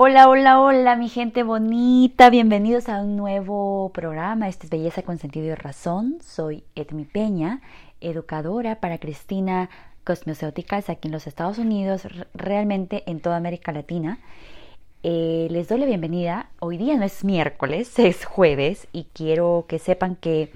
Hola, 0.00 0.28
hola, 0.28 0.60
hola, 0.60 0.94
mi 0.94 1.08
gente 1.08 1.42
bonita. 1.42 2.30
Bienvenidos 2.30 2.88
a 2.88 3.00
un 3.00 3.16
nuevo 3.16 3.90
programa. 3.92 4.48
Este 4.48 4.66
es 4.66 4.70
Belleza 4.70 5.02
con 5.02 5.18
Sentido 5.18 5.46
y 5.46 5.54
Razón. 5.56 6.18
Soy 6.20 6.62
Edmi 6.76 7.04
Peña, 7.04 7.62
educadora 8.00 8.78
para 8.78 8.98
Cristina 8.98 9.70
Cosmecéuticas 10.04 10.88
aquí 10.88 11.08
en 11.08 11.12
los 11.12 11.26
Estados 11.26 11.58
Unidos, 11.58 12.06
realmente 12.32 13.02
en 13.10 13.18
toda 13.18 13.38
América 13.38 13.72
Latina. 13.72 14.20
Eh, 15.02 15.48
les 15.50 15.66
doy 15.66 15.80
la 15.80 15.86
bienvenida. 15.86 16.48
Hoy 16.60 16.78
día 16.78 16.96
no 16.96 17.04
es 17.04 17.24
miércoles, 17.24 17.92
es 17.98 18.24
jueves 18.24 18.86
y 18.92 19.08
quiero 19.12 19.64
que 19.66 19.80
sepan 19.80 20.14
que 20.14 20.52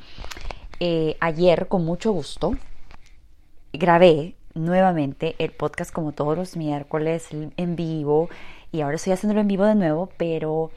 eh, 0.79 1.16
ayer, 1.18 1.66
con 1.66 1.84
mucho 1.84 2.12
gusto, 2.12 2.52
grabé 3.72 4.36
nuevamente 4.54 5.34
el 5.38 5.50
podcast 5.50 5.93
como 5.93 6.12
todos 6.12 6.36
los 6.36 6.56
miércoles 6.56 7.27
en 7.32 7.74
vivo 7.74 8.29
y 8.73 8.80
ahora 8.80 8.96
estoy 8.96 9.12
haciéndolo 9.12 9.41
en 9.41 9.48
vivo 9.48 9.64
de 9.64 9.75
nuevo, 9.75 10.09
pero 10.16 10.70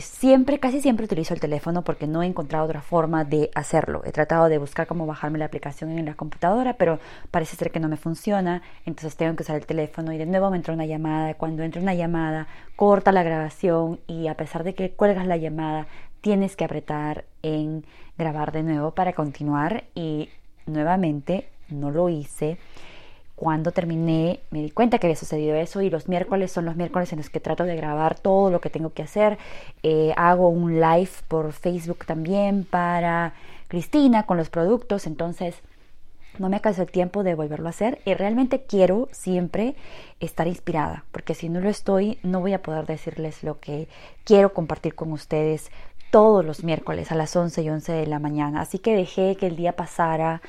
siempre, 0.00 0.58
casi 0.60 0.80
siempre 0.80 1.06
utilizo 1.06 1.32
el 1.34 1.40
teléfono 1.40 1.82
porque 1.82 2.06
no 2.06 2.22
he 2.22 2.26
encontrado 2.26 2.64
otra 2.64 2.82
forma 2.82 3.24
de 3.24 3.50
hacerlo. 3.54 4.02
He 4.04 4.12
tratado 4.12 4.48
de 4.48 4.58
buscar 4.58 4.86
cómo 4.86 5.06
bajarme 5.06 5.38
la 5.38 5.46
aplicación 5.46 5.90
en 5.98 6.04
la 6.04 6.14
computadora, 6.14 6.74
pero 6.74 6.98
parece 7.30 7.56
ser 7.56 7.70
que 7.70 7.80
no 7.80 7.88
me 7.88 7.96
funciona, 7.96 8.62
entonces 8.84 9.16
tengo 9.16 9.34
que 9.34 9.42
usar 9.42 9.56
el 9.56 9.66
teléfono 9.66 10.12
y 10.12 10.18
de 10.18 10.26
nuevo 10.26 10.50
me 10.50 10.56
entra 10.56 10.74
una 10.74 10.86
llamada. 10.86 11.34
Cuando 11.34 11.62
entra 11.62 11.80
una 11.80 11.94
llamada, 11.94 12.48
corta 12.76 13.12
la 13.12 13.22
grabación 13.22 14.00
y 14.06 14.28
a 14.28 14.34
pesar 14.34 14.64
de 14.64 14.74
que 14.74 14.90
cuelgas 14.90 15.26
la 15.26 15.36
llamada, 15.36 15.86
tienes 16.20 16.56
que 16.56 16.64
apretar 16.64 17.24
en 17.42 17.84
grabar 18.18 18.52
de 18.52 18.62
nuevo 18.62 18.90
para 18.90 19.12
continuar 19.12 19.84
y 19.94 20.28
nuevamente 20.66 21.48
no 21.70 21.90
lo 21.90 22.08
hice 22.08 22.58
cuando 23.38 23.70
terminé 23.70 24.40
me 24.50 24.62
di 24.62 24.70
cuenta 24.70 24.98
que 24.98 25.06
había 25.06 25.16
sucedido 25.16 25.54
eso 25.54 25.80
y 25.80 25.90
los 25.90 26.08
miércoles 26.08 26.50
son 26.50 26.64
los 26.64 26.74
miércoles 26.74 27.12
en 27.12 27.18
los 27.18 27.30
que 27.30 27.38
trato 27.38 27.62
de 27.62 27.76
grabar 27.76 28.18
todo 28.18 28.50
lo 28.50 28.60
que 28.60 28.68
tengo 28.68 28.92
que 28.92 29.04
hacer. 29.04 29.38
Eh, 29.84 30.12
hago 30.16 30.48
un 30.48 30.80
live 30.80 31.10
por 31.28 31.52
Facebook 31.52 32.04
también 32.04 32.64
para 32.64 33.34
Cristina 33.68 34.24
con 34.24 34.38
los 34.38 34.50
productos, 34.50 35.06
entonces 35.06 35.54
no 36.38 36.48
me 36.48 36.56
alcanzó 36.56 36.82
el 36.82 36.90
tiempo 36.90 37.22
de 37.22 37.36
volverlo 37.36 37.68
a 37.68 37.70
hacer 37.70 38.00
y 38.04 38.14
realmente 38.14 38.62
quiero 38.62 39.08
siempre 39.12 39.76
estar 40.18 40.48
inspirada, 40.48 41.04
porque 41.12 41.34
si 41.34 41.48
no 41.48 41.60
lo 41.60 41.68
estoy 41.68 42.18
no 42.24 42.40
voy 42.40 42.54
a 42.54 42.62
poder 42.62 42.86
decirles 42.86 43.44
lo 43.44 43.60
que 43.60 43.86
quiero 44.24 44.52
compartir 44.52 44.96
con 44.96 45.12
ustedes 45.12 45.70
todos 46.10 46.44
los 46.44 46.64
miércoles 46.64 47.12
a 47.12 47.14
las 47.14 47.36
11 47.36 47.62
y 47.62 47.70
11 47.70 47.92
de 47.92 48.06
la 48.08 48.18
mañana. 48.18 48.62
Así 48.62 48.80
que 48.80 48.96
dejé 48.96 49.36
que 49.36 49.46
el 49.46 49.54
día 49.54 49.76
pasara 49.76 50.42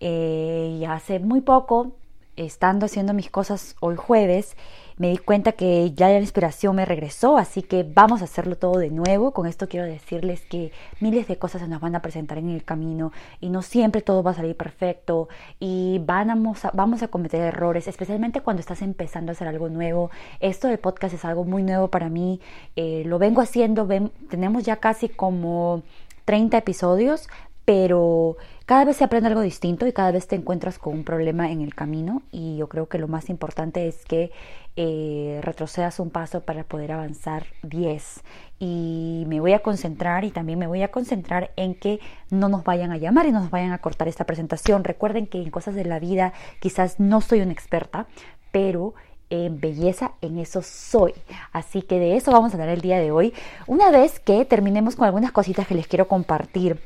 eh, 0.00 0.78
y 0.80 0.84
hace 0.84 1.20
muy 1.20 1.40
poco 1.40 1.92
estando 2.36 2.86
haciendo 2.86 3.14
mis 3.14 3.30
cosas 3.30 3.76
hoy 3.80 3.96
jueves, 3.96 4.56
me 4.96 5.08
di 5.08 5.18
cuenta 5.18 5.52
que 5.52 5.92
ya 5.92 6.08
la 6.08 6.20
inspiración 6.20 6.76
me 6.76 6.84
regresó, 6.84 7.36
así 7.36 7.62
que 7.62 7.82
vamos 7.82 8.20
a 8.20 8.24
hacerlo 8.24 8.56
todo 8.56 8.78
de 8.78 8.90
nuevo. 8.90 9.32
Con 9.32 9.46
esto 9.46 9.68
quiero 9.68 9.86
decirles 9.86 10.42
que 10.42 10.70
miles 11.00 11.26
de 11.26 11.36
cosas 11.36 11.62
se 11.62 11.68
nos 11.68 11.80
van 11.80 11.96
a 11.96 12.02
presentar 12.02 12.38
en 12.38 12.50
el 12.50 12.64
camino 12.64 13.12
y 13.40 13.50
no 13.50 13.62
siempre 13.62 14.02
todo 14.02 14.22
va 14.22 14.30
a 14.30 14.34
salir 14.34 14.56
perfecto 14.56 15.28
y 15.58 16.00
vamos 16.04 16.64
a, 16.64 17.08
cometer 17.08 17.40
errores, 17.40 17.88
especialmente 17.88 18.40
cuando 18.40 18.60
estás 18.60 18.82
empezando 18.82 19.30
a 19.30 19.34
hacer 19.34 19.48
algo 19.48 19.68
nuevo. 19.68 20.10
Esto 20.38 20.68
del 20.68 20.78
podcast 20.78 21.14
es 21.14 21.24
algo 21.24 21.44
muy 21.44 21.64
nuevo 21.64 21.88
para 21.88 22.08
mí, 22.08 22.40
eh, 22.76 23.02
lo 23.06 23.18
vengo 23.18 23.40
haciendo, 23.40 23.88
tenemos 24.28 24.62
ya 24.62 24.76
casi 24.76 25.08
como 25.08 25.82
30 26.24 26.58
episodios, 26.58 27.28
pero 27.64 28.36
cada 28.66 28.84
vez 28.84 28.96
se 28.96 29.04
aprende 29.04 29.28
algo 29.28 29.40
distinto 29.40 29.86
y 29.86 29.92
cada 29.92 30.10
vez 30.10 30.26
te 30.26 30.36
encuentras 30.36 30.78
con 30.78 30.94
un 30.94 31.04
problema 31.04 31.50
en 31.50 31.60
el 31.60 31.74
camino 31.74 32.22
y 32.30 32.56
yo 32.56 32.68
creo 32.68 32.88
que 32.88 32.98
lo 32.98 33.08
más 33.08 33.30
importante 33.30 33.88
es 33.88 34.04
que 34.04 34.32
eh, 34.76 35.40
retrocedas 35.42 36.00
un 36.00 36.10
paso 36.10 36.40
para 36.40 36.64
poder 36.64 36.92
avanzar 36.92 37.46
10 37.62 38.22
y 38.58 39.24
me 39.28 39.40
voy 39.40 39.52
a 39.52 39.60
concentrar 39.60 40.24
y 40.24 40.30
también 40.30 40.58
me 40.58 40.66
voy 40.66 40.82
a 40.82 40.90
concentrar 40.90 41.52
en 41.56 41.74
que 41.74 42.00
no 42.30 42.48
nos 42.48 42.64
vayan 42.64 42.90
a 42.90 42.96
llamar 42.96 43.26
y 43.26 43.32
no 43.32 43.40
nos 43.40 43.50
vayan 43.50 43.72
a 43.72 43.78
cortar 43.78 44.08
esta 44.08 44.24
presentación. 44.24 44.84
Recuerden 44.84 45.26
que 45.26 45.40
en 45.40 45.50
cosas 45.50 45.74
de 45.74 45.84
la 45.84 45.98
vida 45.98 46.32
quizás 46.60 47.00
no 47.00 47.20
soy 47.20 47.40
una 47.40 47.52
experta, 47.52 48.06
pero 48.50 48.94
en 49.30 49.60
belleza, 49.60 50.12
en 50.20 50.38
eso 50.38 50.62
soy. 50.62 51.14
Así 51.52 51.82
que 51.82 51.98
de 51.98 52.16
eso 52.16 52.32
vamos 52.32 52.52
a 52.52 52.56
hablar 52.56 52.68
el 52.68 52.80
día 52.80 52.98
de 52.98 53.10
hoy. 53.10 53.32
Una 53.66 53.90
vez 53.90 54.20
que 54.20 54.44
terminemos 54.44 54.96
con 54.96 55.06
algunas 55.06 55.32
cositas 55.32 55.66
que 55.66 55.74
les 55.74 55.86
quiero 55.86 56.08
compartir 56.08 56.78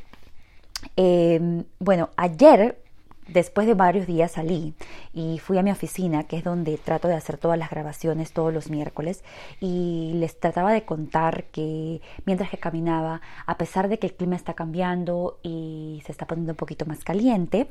Em, 0.96 1.64
bueno, 1.78 2.10
ayer, 2.16 2.80
después 3.28 3.66
de 3.66 3.74
varios 3.74 4.06
días, 4.06 4.32
salí 4.32 4.74
y 5.12 5.38
fui 5.38 5.58
a 5.58 5.62
mi 5.62 5.70
oficina, 5.70 6.24
que 6.24 6.38
es 6.38 6.44
donde 6.44 6.78
trato 6.78 7.08
de 7.08 7.14
hacer 7.14 7.38
todas 7.38 7.58
las 7.58 7.70
grabaciones 7.70 8.32
todos 8.32 8.52
los 8.52 8.70
miércoles, 8.70 9.24
y 9.60 10.12
les 10.14 10.38
trataba 10.38 10.72
de 10.72 10.84
contar 10.84 11.44
que 11.44 12.00
mientras 12.24 12.50
que 12.50 12.58
caminaba, 12.58 13.20
a 13.46 13.58
pesar 13.58 13.88
de 13.88 13.98
que 13.98 14.08
el 14.08 14.14
clima 14.14 14.36
está 14.36 14.54
cambiando 14.54 15.38
y 15.42 16.02
se 16.06 16.12
está 16.12 16.26
poniendo 16.26 16.52
un 16.52 16.56
poquito 16.56 16.86
más 16.86 17.04
caliente, 17.04 17.68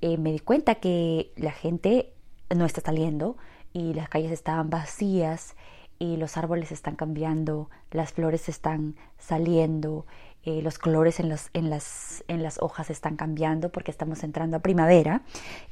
eh, 0.00 0.16
me 0.16 0.32
di 0.32 0.38
cuenta 0.38 0.76
que 0.76 1.32
la 1.36 1.52
gente 1.52 2.12
no 2.54 2.64
está 2.64 2.80
saliendo 2.80 3.36
y 3.72 3.94
las 3.94 4.08
calles 4.08 4.32
estaban 4.32 4.70
vacías 4.70 5.54
y 5.98 6.16
los 6.16 6.36
árboles 6.36 6.70
están 6.70 6.94
cambiando, 6.94 7.68
las 7.90 8.12
flores 8.12 8.48
están 8.48 8.94
saliendo 9.18 10.06
eh, 10.44 10.62
los 10.62 10.78
colores 10.78 11.20
en, 11.20 11.34
en, 11.54 11.70
las, 11.70 12.24
en 12.28 12.42
las 12.42 12.60
hojas 12.60 12.90
están 12.90 13.16
cambiando 13.16 13.70
porque 13.70 13.90
estamos 13.90 14.22
entrando 14.22 14.56
a 14.56 14.60
primavera 14.60 15.22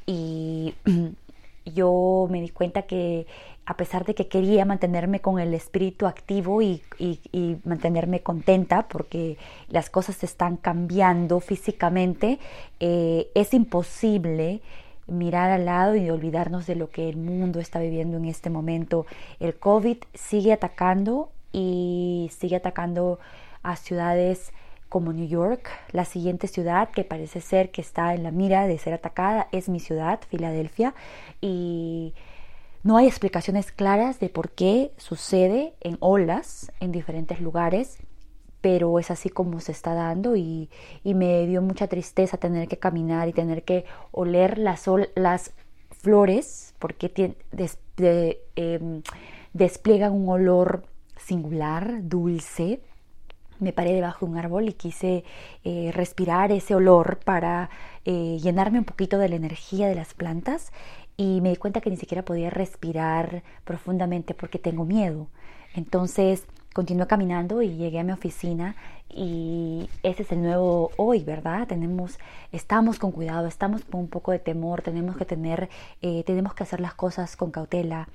y 0.06 0.74
yo 1.64 2.26
me 2.30 2.40
di 2.40 2.48
cuenta 2.50 2.82
que 2.82 3.26
a 3.66 3.76
pesar 3.76 4.04
de 4.04 4.14
que 4.14 4.28
quería 4.28 4.64
mantenerme 4.64 5.20
con 5.20 5.40
el 5.40 5.52
espíritu 5.52 6.06
activo 6.06 6.62
y, 6.62 6.82
mantenerme 7.64 8.20
contenta 8.20 8.86
porque 8.86 9.38
las 9.68 9.90
cosas 9.90 10.22
están 10.22 10.56
cambiando 10.56 11.40
físicamente, 11.40 12.38
eh, 12.78 13.28
es 13.34 13.52
imposible 13.54 14.60
mirar 15.08 15.50
al 15.50 15.66
lado 15.66 15.96
y 15.96 16.08
olvidarnos 16.10 16.66
de 16.66 16.76
lo 16.76 16.90
que 16.90 17.08
el 17.08 17.16
mundo 17.16 17.58
está 17.58 17.80
viviendo 17.80 18.16
en 18.16 18.26
este 18.26 18.50
momento. 18.50 19.04
El 19.40 19.56
COVID 19.56 19.98
sigue 20.14 20.52
atacando 20.52 21.30
y 21.52 22.30
sigue 22.38 22.56
atacando 22.56 23.18
a 23.66 23.76
ciudades 23.76 24.52
como 24.88 25.12
New 25.12 25.26
York. 25.26 25.68
La 25.92 26.04
siguiente 26.04 26.46
ciudad 26.46 26.88
que 26.90 27.04
parece 27.04 27.40
ser 27.40 27.70
que 27.70 27.80
está 27.80 28.14
en 28.14 28.22
la 28.22 28.30
mira 28.30 28.66
de 28.66 28.78
ser 28.78 28.94
atacada 28.94 29.48
es 29.52 29.68
mi 29.68 29.80
ciudad, 29.80 30.20
Filadelfia, 30.28 30.94
y 31.40 32.14
no 32.82 32.96
hay 32.96 33.06
explicaciones 33.06 33.72
claras 33.72 34.20
de 34.20 34.28
por 34.28 34.50
qué 34.50 34.92
sucede 34.96 35.74
en 35.80 35.96
olas 36.00 36.70
en 36.78 36.92
diferentes 36.92 37.40
lugares, 37.40 37.98
pero 38.60 38.98
es 39.00 39.10
así 39.10 39.28
como 39.28 39.60
se 39.60 39.72
está 39.72 39.94
dando 39.94 40.36
y, 40.36 40.70
me 41.04 41.46
dio 41.46 41.62
mucha 41.62 41.88
tristeza 41.88 42.36
tener 42.36 42.68
que 42.68 42.78
caminar 42.78 43.28
y 43.28 43.32
tener 43.32 43.64
que 43.64 43.84
oler 44.12 44.58
las, 44.58 44.84
las 45.14 45.52
flores 45.90 46.74
porque 46.78 47.34
em, 48.56 49.02
despliegan 49.52 50.12
un 50.12 50.28
olor 50.28 50.84
singular, 51.16 52.00
dulce 52.02 52.80
me 53.60 53.72
paré 53.72 53.92
debajo 53.92 54.26
de 54.26 54.32
un 54.32 54.38
árbol 54.38 54.68
y 54.68 54.72
quise 54.72 55.24
eh, 55.64 55.90
respirar 55.92 56.52
ese 56.52 56.74
olor 56.74 57.18
para 57.24 57.70
eh, 58.04 58.38
llenarme 58.42 58.78
un 58.78 58.84
poquito 58.84 59.18
de 59.18 59.28
la 59.28 59.36
energía 59.36 59.88
de 59.88 59.94
las 59.94 60.14
plantas 60.14 60.72
y 61.16 61.40
me 61.40 61.50
di 61.50 61.56
cuenta 61.56 61.80
que 61.80 61.90
ni 61.90 61.96
siquiera 61.96 62.24
podía 62.24 62.50
respirar 62.50 63.42
profundamente 63.64 64.34
porque 64.34 64.58
tengo 64.58 64.84
miedo. 64.84 65.28
Entonces 65.74 66.46
continué 66.76 67.06
caminando 67.06 67.62
y 67.62 67.74
llegué 67.74 68.00
a 68.00 68.04
mi 68.04 68.12
oficina 68.12 68.76
y 69.08 69.88
ese 70.02 70.24
es 70.24 70.32
el 70.32 70.42
nuevo 70.42 70.90
hoy, 70.98 71.24
¿verdad? 71.24 71.66
Tenemos, 71.66 72.18
estamos 72.52 72.98
con 72.98 73.12
cuidado, 73.12 73.46
estamos 73.46 73.82
con 73.82 74.00
un 74.00 74.08
poco 74.08 74.30
de 74.30 74.40
temor, 74.40 74.82
tenemos 74.82 75.16
que 75.16 75.24
tener, 75.24 75.70
eh, 76.02 76.22
tenemos 76.24 76.52
que 76.52 76.64
hacer 76.64 76.80
las 76.80 76.92
cosas 76.92 77.34
con 77.34 77.50
cautela. 77.50 78.10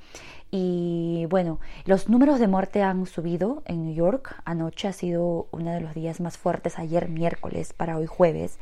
Y 0.51 1.25
bueno, 1.31 1.59
los 1.85 2.07
números 2.07 2.39
de 2.39 2.47
muerte 2.47 2.83
han 2.83 3.07
subido 3.07 3.63
en 3.65 3.83
New 3.83 3.95
York. 3.95 4.39
Anoche 4.45 4.87
ha 4.87 4.93
sido 4.93 5.47
uno 5.49 5.71
de 5.71 5.81
los 5.81 5.95
días 5.95 6.21
más 6.21 6.37
fuertes, 6.37 6.77
ayer 6.77 7.09
miércoles 7.09 7.73
para 7.73 7.97
hoy 7.97 8.05
jueves. 8.05 8.59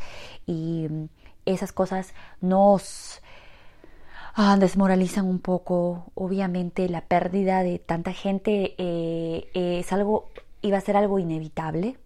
Y 0.48 0.88
esas 1.46 1.74
cosas 1.74 2.13
nos 2.40 3.22
ah, 4.39 4.57
desmoralizan 4.57 5.25
un 5.25 5.39
poco. 5.39 6.12
Obviamente 6.15 6.88
la 6.88 7.01
pérdida 7.01 7.62
de 7.62 7.77
tanta 7.77 8.13
gente 8.13 8.74
eh, 8.77 9.50
es 9.53 9.91
algo, 9.91 10.30
iba 10.62 10.77
a 10.77 10.81
ser 10.81 10.95
algo 10.95 11.19
inevitable. 11.19 11.97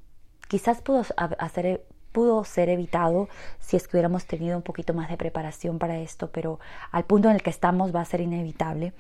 Quizás 0.48 0.82
pudo 0.82 1.04
hacer, 1.16 1.86
pudo 2.12 2.44
ser 2.44 2.70
evitado 2.70 3.30
si 3.60 3.78
es 3.78 3.88
que 3.88 3.98
hubiéramos 3.98 4.26
tenido 4.26 4.58
un 4.58 4.64
poquito 4.64 4.96
más 4.96 5.10
de 5.10 5.18
preparación 5.18 5.78
para 5.78 6.00
esto, 6.00 6.32
pero 6.32 6.60
al 6.92 7.06
punto 7.06 7.30
en 7.30 7.36
el 7.36 7.44
que 7.44 7.52
estamos 7.52 7.94
va 7.94 8.02
a 8.02 8.06
ser 8.06 8.22
inevitable 8.22 8.94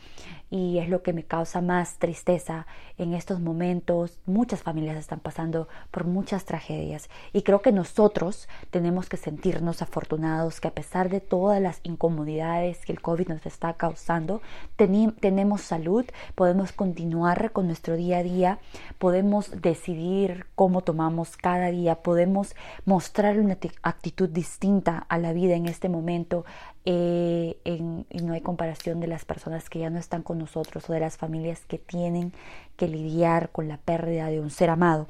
y 0.53 0.77
es 0.77 0.87
lo 0.87 1.01
que 1.01 1.13
me 1.13 1.23
causa 1.23 1.61
más 1.61 1.97
tristeza 1.97 2.67
en 2.99 3.15
estos 3.15 3.39
momentos. 3.39 4.19
Muchas 4.27 4.61
familias 4.61 4.97
están 4.97 5.19
pasando 5.19 5.67
por 5.89 6.05
muchas 6.05 6.45
tragedias 6.45 7.09
y 7.33 7.41
creo 7.41 7.63
que 7.63 7.71
nosotros 7.71 8.47
tenemos 8.69 9.09
que 9.09 9.17
sentirnos 9.17 9.81
afortunados 9.81 10.61
que 10.61 10.67
a 10.67 10.75
pesar 10.75 11.09
de 11.09 11.21
todas 11.21 11.59
las 11.59 11.79
incomodidades 11.81 12.85
que 12.85 12.91
el 12.91 13.01
COVID 13.01 13.29
nos 13.29 13.47
está 13.47 13.73
causando, 13.73 14.43
tenemos 14.75 15.61
salud, 15.61 16.05
podemos 16.35 16.71
continuar 16.71 17.51
con 17.51 17.65
nuestro 17.65 17.95
día 17.95 18.19
a 18.19 18.23
día, 18.23 18.59
podemos 18.99 19.59
decidir 19.59 20.45
cómo 20.53 20.81
tomamos 20.81 21.35
cada 21.35 21.71
día, 21.71 22.03
podemos 22.03 22.55
mostrar 22.85 23.39
una 23.39 23.57
actitud 23.81 24.29
distinta 24.29 25.03
a 25.09 25.17
la 25.17 25.33
vida 25.33 25.55
en 25.55 25.65
este 25.65 25.89
momento 25.89 26.45
eh, 26.85 27.57
y 27.63 28.21
no 28.21 28.33
hay 28.33 28.41
comparación 28.41 28.99
de 28.99 29.07
las 29.07 29.23
personas 29.23 29.69
que 29.69 29.79
ya 29.79 29.89
no 29.89 29.99
están 29.99 30.21
con 30.21 30.42
nosotros 30.43 30.89
o 30.89 30.93
de 30.93 30.99
las 30.99 31.17
familias 31.17 31.61
que 31.67 31.77
tienen 31.77 32.33
que 32.77 32.87
lidiar 32.87 33.49
con 33.49 33.67
la 33.67 33.77
pérdida 33.77 34.27
de 34.27 34.39
un 34.39 34.49
ser 34.49 34.69
amado. 34.69 35.07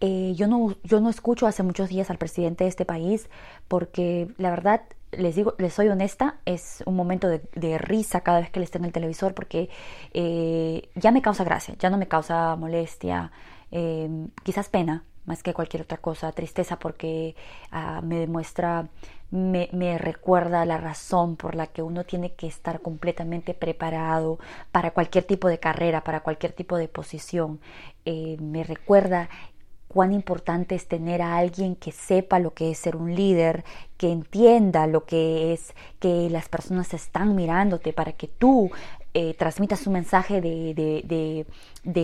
Eh, 0.00 0.34
yo, 0.36 0.46
no, 0.46 0.74
yo 0.84 1.00
no 1.00 1.08
escucho 1.08 1.46
hace 1.46 1.62
muchos 1.62 1.88
días 1.88 2.10
al 2.10 2.18
presidente 2.18 2.64
de 2.64 2.70
este 2.70 2.84
país 2.84 3.28
porque 3.66 4.28
la 4.36 4.50
verdad 4.50 4.82
les 5.12 5.34
digo, 5.34 5.54
les 5.58 5.72
soy 5.72 5.88
honesta, 5.88 6.36
es 6.44 6.82
un 6.84 6.96
momento 6.96 7.28
de, 7.28 7.78
risa 7.78 8.20
cada 8.20 8.40
vez 8.40 8.50
que 8.50 8.60
le 8.60 8.64
esté 8.64 8.78
en 8.78 8.84
el 8.84 8.92
televisor 8.92 9.34
porque 9.34 9.70
eh, 10.12 10.90
ya 10.94 11.10
me 11.10 11.22
causa 11.22 11.44
gracia, 11.44 11.74
ya 11.78 11.88
no 11.88 11.96
me 11.96 12.08
causa 12.08 12.56
molestia, 12.56 13.30
quizás 14.42 14.68
pena, 14.68 15.04
más 15.26 15.42
que 15.42 15.52
cualquier 15.52 15.82
otra 15.82 15.98
cosa, 15.98 16.32
tristeza 16.32 16.78
porque 16.78 17.34
ah, 17.70 18.00
me 18.02 18.18
demuestra, 18.18 18.88
me, 19.30 19.98
recuerda 19.98 20.64
la 20.64 20.78
razón 20.78 21.36
por 21.36 21.54
la 21.54 21.66
que 21.66 21.82
uno 21.82 22.04
tiene 22.04 22.32
que 22.34 22.46
estar 22.46 22.80
completamente 22.80 23.54
preparado 23.54 24.38
para 24.72 24.92
cualquier 24.92 25.24
tipo 25.24 25.48
de 25.48 25.58
carrera, 25.58 26.02
para 26.04 26.20
cualquier 26.20 26.52
tipo 26.52 26.76
de 26.76 26.88
posición. 26.88 27.60
Eh, 28.04 28.36
me 28.40 28.64
recuerda 28.64 29.28
cuán 29.88 30.12
importante 30.12 30.74
es 30.74 30.88
tener 30.88 31.22
a 31.22 31.36
alguien 31.38 31.74
que 31.74 31.92
sepa 31.92 32.38
lo 32.38 32.52
que 32.52 32.70
es 32.70 32.78
ser 32.78 32.96
un 32.96 33.14
líder, 33.14 33.64
que 33.96 34.12
entienda 34.12 34.86
lo 34.86 35.06
que 35.06 35.52
es 35.52 35.74
que 36.00 36.28
las 36.28 36.48
personas 36.48 36.92
están 36.92 37.34
mirándote 37.34 37.92
para 37.92 38.12
que 38.12 38.28
tú 38.28 38.70
eh, 39.18 39.32
transmitas 39.32 39.86
un 39.86 39.94
mensaje 39.94 40.42
de, 40.42 41.46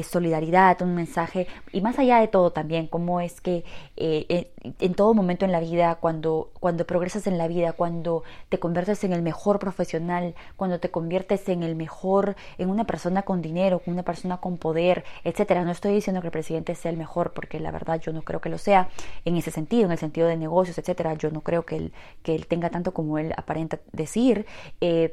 solidaridad, 0.02 0.80
un 0.80 0.94
mensaje, 0.94 1.46
y 1.70 1.82
más 1.82 1.98
allá 1.98 2.20
de 2.20 2.26
todo 2.26 2.52
también, 2.52 2.86
cómo 2.86 3.20
es 3.20 3.42
que 3.42 3.66
eh, 3.98 4.24
eh, 4.30 4.50
en 4.80 4.94
todo 4.94 5.12
momento 5.12 5.44
en 5.44 5.52
la 5.52 5.60
vida, 5.60 5.96
cuando, 5.96 6.50
cuando 6.58 6.86
progresas 6.86 7.26
en 7.26 7.36
la 7.36 7.48
vida, 7.48 7.74
cuando 7.74 8.22
te 8.48 8.58
conviertes 8.58 9.04
en 9.04 9.12
el 9.12 9.20
mejor 9.20 9.58
profesional, 9.58 10.34
cuando 10.56 10.80
te 10.80 10.90
conviertes 10.90 11.46
en 11.50 11.62
el 11.62 11.76
mejor, 11.76 12.34
en 12.56 12.70
una 12.70 12.84
persona 12.86 13.24
con 13.24 13.42
dinero, 13.42 13.82
una 13.84 14.04
persona 14.04 14.38
con 14.38 14.56
poder, 14.56 15.04
etcétera. 15.22 15.66
No 15.66 15.72
estoy 15.72 15.92
diciendo 15.92 16.22
que 16.22 16.28
el 16.28 16.32
presidente 16.32 16.74
sea 16.74 16.90
el 16.90 16.96
mejor, 16.96 17.34
porque 17.34 17.60
la 17.60 17.72
verdad 17.72 18.00
yo 18.00 18.14
no 18.14 18.22
creo 18.22 18.40
que 18.40 18.48
lo 18.48 18.56
sea 18.56 18.88
en 19.26 19.36
ese 19.36 19.50
sentido, 19.50 19.84
en 19.84 19.92
el 19.92 19.98
sentido 19.98 20.28
de 20.28 20.38
negocios, 20.38 20.78
etcétera. 20.78 21.12
Yo 21.12 21.30
no 21.30 21.42
creo 21.42 21.66
que 21.66 21.76
él, 21.76 21.92
que 22.22 22.34
él 22.34 22.46
tenga 22.46 22.70
tanto 22.70 22.94
como 22.94 23.18
él 23.18 23.34
aparenta 23.36 23.80
decir, 23.92 24.46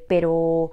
pero 0.08 0.72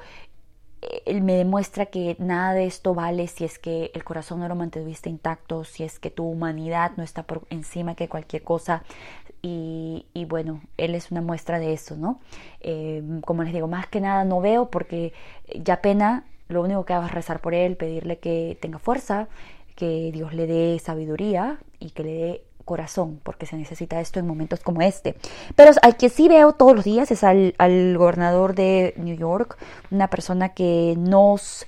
él 1.04 1.22
me 1.22 1.34
demuestra 1.34 1.86
que 1.86 2.16
nada 2.18 2.52
de 2.52 2.66
esto 2.66 2.94
vale 2.94 3.26
si 3.28 3.44
es 3.44 3.58
que 3.58 3.90
el 3.94 4.04
corazón 4.04 4.40
no 4.40 4.48
lo 4.48 4.54
mantuviste 4.54 5.08
intacto, 5.08 5.64
si 5.64 5.84
es 5.84 5.98
que 5.98 6.10
tu 6.10 6.24
humanidad 6.24 6.92
no 6.96 7.02
está 7.02 7.22
por 7.22 7.46
encima 7.50 7.94
que 7.94 8.08
cualquier 8.08 8.42
cosa. 8.42 8.82
Y, 9.48 10.04
bueno, 10.28 10.60
él 10.76 10.96
es 10.96 11.12
una 11.12 11.20
muestra 11.20 11.60
de 11.60 11.72
eso, 11.72 11.96
¿no? 11.96 12.18
Eh, 12.60 13.00
como 13.24 13.44
les 13.44 13.52
digo, 13.52 13.68
más 13.68 13.86
que 13.86 14.00
nada 14.00 14.24
no 14.24 14.40
veo 14.40 14.70
porque 14.70 15.12
ya 15.54 15.80
pena, 15.80 16.24
lo 16.48 16.62
único 16.62 16.84
que 16.84 16.94
hago 16.94 17.06
es 17.06 17.12
rezar 17.12 17.40
por 17.40 17.54
él, 17.54 17.76
pedirle 17.76 18.18
que 18.18 18.58
tenga 18.60 18.80
fuerza, 18.80 19.28
que 19.76 20.10
Dios 20.12 20.34
le 20.34 20.48
dé 20.48 20.80
sabiduría 20.80 21.60
y 21.78 21.90
que 21.90 22.02
le 22.02 22.12
dé 22.12 22.44
corazón, 22.66 23.20
porque 23.22 23.46
se 23.46 23.56
necesita 23.56 24.00
esto 24.00 24.18
en 24.18 24.26
momentos 24.26 24.60
como 24.60 24.82
este. 24.82 25.16
Pero 25.54 25.70
al 25.80 25.96
que 25.96 26.10
sí 26.10 26.28
veo 26.28 26.52
todos 26.52 26.74
los 26.74 26.84
días 26.84 27.10
es 27.10 27.24
al, 27.24 27.54
gobernador 27.96 28.54
de 28.54 28.92
New 28.98 29.16
York, 29.16 29.56
una 29.90 30.10
persona 30.10 30.50
que 30.50 30.94
nos 30.98 31.66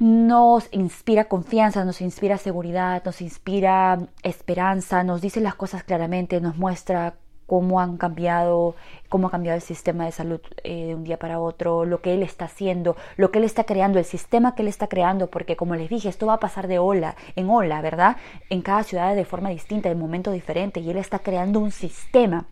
nos 0.00 0.68
inspira 0.72 1.24
confianza, 1.26 1.84
nos 1.84 2.00
inspira 2.00 2.36
seguridad, 2.36 3.02
nos 3.04 3.20
inspira 3.20 4.00
esperanza, 4.22 5.04
nos 5.04 5.20
dice 5.20 5.40
las 5.40 5.54
cosas 5.54 5.84
claramente, 5.84 6.40
nos 6.40 6.56
muestra 6.56 7.14
cómo 7.46 7.80
han 7.80 7.96
cambiado, 7.96 8.74
cómo 9.08 9.28
ha 9.28 9.30
cambiado 9.30 9.56
el 9.56 9.62
sistema 9.62 10.04
de 10.04 10.12
salud 10.12 10.40
eh, 10.62 10.86
de 10.86 10.94
un 10.94 11.04
día 11.04 11.18
para 11.18 11.40
otro, 11.40 11.84
lo 11.84 12.00
que 12.00 12.14
él 12.14 12.22
está 12.22 12.46
haciendo, 12.46 12.96
lo 13.16 13.30
que 13.30 13.38
él 13.38 13.44
está 13.44 13.64
creando, 13.64 13.98
el 13.98 14.04
sistema 14.04 14.54
que 14.54 14.62
él 14.62 14.68
está 14.68 14.88
creando, 14.88 15.28
porque 15.28 15.56
como 15.56 15.76
les 15.76 15.88
dije, 15.88 16.08
esto 16.08 16.26
va 16.26 16.34
a 16.34 16.40
pasar 16.40 16.68
de 16.68 16.78
ola 16.78 17.16
en 17.36 17.48
ola, 17.50 17.80
¿verdad? 17.80 18.16
En 18.50 18.62
cada 18.62 18.82
ciudad 18.82 19.14
de 19.14 19.24
forma 19.24 19.50
distinta, 19.50 19.88
de 19.88 19.94
momento 19.94 20.30
diferente, 20.30 20.80
y 20.80 20.90
él 20.90 20.96
está 20.96 21.18
creando 21.18 21.60
un 21.60 21.70
sistema 21.70 22.46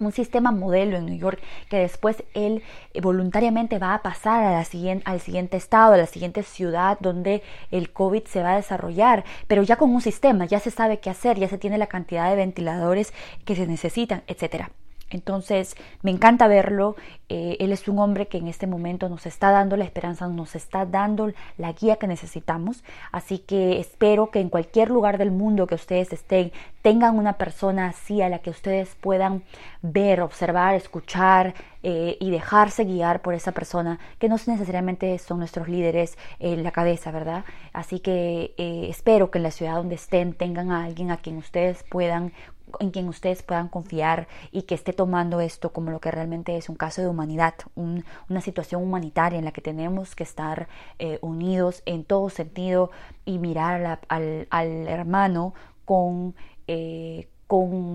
un 0.00 0.12
sistema 0.12 0.52
modelo 0.52 0.96
en 0.96 1.06
New 1.06 1.18
York 1.18 1.40
que 1.68 1.78
después 1.78 2.22
él 2.34 2.62
eh, 2.94 3.00
voluntariamente 3.00 3.78
va 3.78 3.94
a 3.94 4.02
pasar 4.02 4.44
a 4.44 4.52
la 4.52 4.64
siguiente, 4.64 5.04
al 5.06 5.20
siguiente 5.20 5.56
estado, 5.56 5.94
a 5.94 5.96
la 5.96 6.06
siguiente 6.06 6.42
ciudad 6.42 6.98
donde 7.00 7.42
el 7.70 7.92
COVID 7.92 8.24
se 8.24 8.42
va 8.42 8.52
a 8.52 8.56
desarrollar, 8.56 9.24
pero 9.46 9.62
ya 9.62 9.76
con 9.76 9.94
un 9.94 10.00
sistema, 10.00 10.44
ya 10.44 10.60
se 10.60 10.70
sabe 10.70 11.00
qué 11.00 11.10
hacer, 11.10 11.38
ya 11.38 11.48
se 11.48 11.58
tiene 11.58 11.78
la 11.78 11.86
cantidad 11.86 12.28
de 12.30 12.36
ventiladores 12.36 13.12
que 13.44 13.56
se 13.56 13.66
necesitan, 13.66 14.22
etcétera. 14.26 14.70
Entonces, 15.10 15.76
me 16.02 16.10
encanta 16.10 16.48
verlo. 16.48 16.96
Eh, 17.28 17.56
él 17.60 17.72
es 17.72 17.88
un 17.88 17.98
hombre 17.98 18.26
que 18.26 18.38
en 18.38 18.48
este 18.48 18.66
momento 18.66 19.08
nos 19.08 19.26
está 19.26 19.50
dando 19.50 19.76
la 19.76 19.84
esperanza, 19.84 20.28
nos 20.28 20.54
está 20.54 20.86
dando 20.86 21.32
la 21.56 21.72
guía 21.72 21.96
que 21.96 22.06
necesitamos. 22.06 22.84
Así 23.12 23.38
que 23.38 23.80
espero 23.80 24.30
que 24.30 24.40
en 24.40 24.48
cualquier 24.48 24.90
lugar 24.90 25.18
del 25.18 25.30
mundo 25.30 25.66
que 25.66 25.74
ustedes 25.74 26.12
estén, 26.12 26.52
tengan 26.82 27.18
una 27.18 27.34
persona 27.34 27.88
así 27.88 28.22
a 28.22 28.28
la 28.28 28.38
que 28.38 28.50
ustedes 28.50 28.94
puedan 29.00 29.42
ver, 29.82 30.20
observar, 30.20 30.74
escuchar 30.74 31.54
eh, 31.82 32.16
y 32.20 32.30
dejarse 32.30 32.84
guiar 32.84 33.22
por 33.22 33.34
esa 33.34 33.52
persona, 33.52 33.98
que 34.18 34.28
no 34.28 34.36
necesariamente 34.46 35.16
son 35.18 35.38
nuestros 35.38 35.68
líderes 35.68 36.18
en 36.38 36.62
la 36.62 36.72
cabeza, 36.72 37.10
¿verdad? 37.10 37.44
Así 37.72 38.00
que 38.00 38.54
eh, 38.58 38.86
espero 38.88 39.30
que 39.30 39.38
en 39.38 39.44
la 39.44 39.50
ciudad 39.50 39.74
donde 39.74 39.94
estén 39.94 40.32
tengan 40.34 40.70
a 40.72 40.84
alguien 40.84 41.10
a 41.10 41.18
quien 41.18 41.36
ustedes 41.36 41.84
puedan 41.84 42.32
en 42.80 42.90
quien 42.90 43.08
ustedes 43.08 43.42
puedan 43.42 43.68
confiar 43.68 44.28
y 44.52 44.62
que 44.62 44.74
esté 44.74 44.92
tomando 44.92 45.40
esto 45.40 45.72
como 45.72 45.90
lo 45.90 46.00
que 46.00 46.10
realmente 46.10 46.56
es 46.56 46.68
un 46.68 46.76
caso 46.76 47.02
de 47.02 47.08
humanidad, 47.08 47.54
una 47.74 48.40
situación 48.40 48.82
humanitaria 48.82 49.38
en 49.38 49.44
la 49.44 49.52
que 49.52 49.60
tenemos 49.60 50.14
que 50.14 50.24
estar 50.24 50.68
eh, 50.98 51.18
unidos 51.22 51.82
en 51.86 52.04
todo 52.04 52.30
sentido 52.30 52.90
y 53.24 53.38
mirar 53.38 54.00
al, 54.08 54.88
hermano 54.88 55.54
con, 55.84 56.34
eh, 56.66 57.28
con 57.46 57.94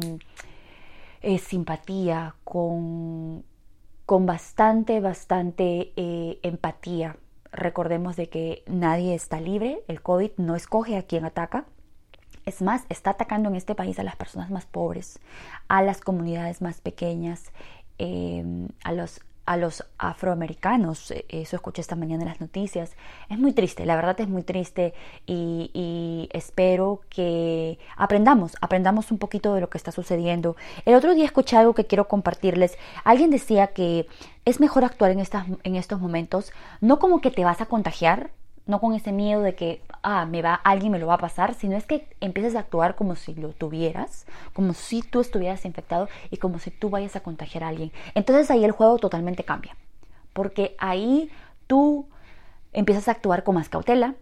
eh, 1.21 1.37
simpatía, 1.37 2.35
con, 2.43 3.43
con 4.05 4.25
bastante, 4.25 4.99
bastante 4.99 5.93
empatía. 6.47 7.17
Recordemos 7.51 8.15
de 8.15 8.29
que 8.29 8.63
nadie 8.65 9.13
está 9.13 9.39
libre, 9.39 9.83
el 9.87 10.01
COVID 10.01 10.31
no 10.37 10.55
escoge 10.55 10.97
a 10.97 11.03
quien 11.03 11.23
ataca, 11.23 11.65
es 12.45 12.61
más, 12.61 12.83
está 12.89 13.11
atacando 13.11 13.49
en 13.49 13.55
este 13.55 13.75
país 13.75 13.99
a 13.99 14.03
las 14.03 14.15
personas 14.15 14.49
más 14.49 14.65
pobres, 14.65 15.19
a 15.67 15.81
las 15.81 16.01
comunidades 16.01 16.61
más 16.61 16.81
pequeñas, 16.81 17.51
em, 17.97 18.67
a 18.83 18.91
los 18.91 19.21
a 19.45 19.57
los 19.57 19.83
afroamericanos. 19.97 21.11
E, 21.11 21.25
eso 21.29 21.55
escuché 21.55 21.81
esta 21.81 21.95
mañana 21.95 22.23
en 22.23 22.29
las 22.29 22.41
noticias. 22.41 22.95
Es 23.29 23.37
muy 23.37 23.53
triste, 23.53 23.85
la 23.85 23.95
verdad 23.95 24.19
es 24.21 24.27
muy 24.27 24.43
triste 24.43 24.93
y, 25.25 25.69
y, 25.73 26.29
espero 26.31 27.01
que 27.09 27.79
aprendamos, 27.97 28.55
aprendamos 28.61 29.11
un 29.11 29.17
poquito 29.17 29.53
de 29.53 29.61
lo 29.61 29.69
que 29.69 29.77
está 29.77 29.91
sucediendo. 29.91 30.55
El 30.85 30.95
otro 30.95 31.13
día 31.13 31.25
escuché 31.25 31.57
algo 31.57 31.73
que 31.73 31.85
quiero 31.85 32.07
compartirles. 32.07 32.77
Alguien 33.03 33.29
decía 33.29 33.67
que 33.67 34.07
es 34.45 34.59
mejor 34.59 34.85
actuar 34.85 35.11
en, 35.11 35.19
estas, 35.19 35.45
en 35.63 35.75
estos 35.75 35.99
momentos, 35.99 36.51
no 36.81 36.99
como 36.99 37.21
que 37.21 37.31
te 37.31 37.43
vas 37.43 37.61
a 37.61 37.65
contagiar, 37.65 38.31
no 38.65 38.79
con 38.79 38.93
ese 38.93 39.11
miedo 39.11 39.41
de 39.41 39.55
que 39.55 39.81
ah, 40.03 40.25
me 40.25 40.41
va, 40.41 40.53
alguien 40.55 40.91
me 40.91 40.99
lo 40.99 41.07
va 41.07 41.15
a 41.15 41.19
pasar, 41.19 41.53
sino 41.53 41.75
es 41.75 41.85
que 41.85 42.07
empieces 42.21 42.55
a 42.55 42.59
actuar 42.59 42.95
como 42.95 43.15
si 43.15 43.33
lo 43.35 43.49
tuvieras, 43.49 44.25
como 44.53 44.73
si 44.73 45.01
tú 45.01 45.21
estuvieras 45.21 45.65
infectado 45.65 46.07
y 46.31 46.37
como 46.37 46.59
si 46.59 46.71
tú 46.71 46.89
vayas 46.89 47.15
a 47.15 47.21
contagiar 47.21 47.63
a 47.63 47.69
alguien. 47.69 47.91
Entonces 48.15 48.49
ahí 48.51 48.63
el 48.63 48.71
juego 48.71 48.97
totalmente 48.97 49.43
cambia, 49.43 49.75
porque 50.33 50.75
ahí 50.79 51.29
tú 51.67 52.07
empiezas 52.71 53.07
a 53.07 53.11
actuar 53.11 53.43
con 53.43 53.55
más 53.55 53.69
cautela, 53.69 54.15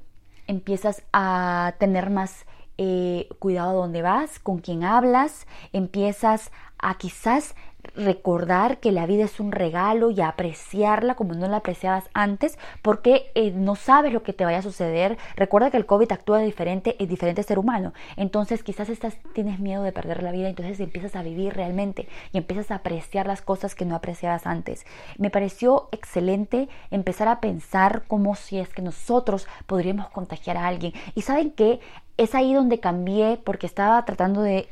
empiezas 0.48 1.04
a 1.14 1.76
tener 1.78 2.10
más 2.10 2.46
eh, 2.78 3.30
cuidado 3.40 3.74
donde 3.74 4.02
vas, 4.02 4.40
con 4.40 4.60
quién 4.60 4.84
hablas, 4.84 5.46
empiezas 5.72 6.52
a 6.80 6.98
quizás 6.98 7.56
recordar 7.96 8.80
que 8.80 8.92
la 8.92 9.06
vida 9.06 9.26
es 9.26 9.40
un 9.40 9.52
regalo 9.52 10.12
y 10.12 10.22
apreciarla 10.22 11.16
como 11.16 11.34
no 11.34 11.48
la 11.48 11.58
apreciabas 11.58 12.10
antes, 12.14 12.58
porque 12.82 13.32
eh, 13.36 13.52
no 13.52 13.76
sabes 13.76 14.14
lo 14.14 14.24
que 14.24 14.34
te 14.34 14.46
vaya 14.46 14.60
a 14.60 14.64
suceder. 14.64 15.18
Recuerda 15.36 15.72
que 15.72 15.78
el 15.78 15.86
COVID 15.86 16.12
actúa 16.12 16.40
diferente 16.40 16.96
en 17.00 17.10
diferente 17.10 17.44
ser 17.44 17.60
humano. 17.60 17.94
Entonces 18.16 18.64
quizás 18.64 18.90
estás, 18.90 19.18
tienes 19.34 19.60
miedo 19.60 19.84
de 19.84 19.92
perder 19.92 20.24
la 20.24 20.32
vida, 20.32 20.50
entonces 20.50 20.80
empiezas 20.80 21.16
a 21.16 21.24
vivir 21.24 21.54
realmente 21.54 22.08
y 22.32 22.38
empiezas 22.38 22.72
a 22.72 22.76
apreciar 22.76 23.28
las 23.28 23.42
cosas 23.42 23.76
que 23.76 23.86
no 23.86 23.96
apreciabas 23.96 24.48
antes. 24.48 24.86
Me 25.18 25.30
pareció 25.30 25.90
excelente 25.92 26.70
empezar 26.90 27.28
a 27.28 27.40
pensar 27.42 28.04
como 28.08 28.36
si 28.36 28.60
es 28.60 28.70
que 28.70 28.82
nosotros 28.82 29.48
podríamos 29.66 30.10
contagiar 30.10 30.58
a 30.58 30.68
alguien. 30.68 30.94
Y 31.16 31.22
saben 31.22 31.52
que 31.52 31.80
es 32.18 32.36
ahí 32.36 32.54
donde 32.54 32.80
cambié 32.80 33.40
porque 33.44 33.66
estaba 33.66 34.04
tratando 34.06 34.42
de, 34.42 34.70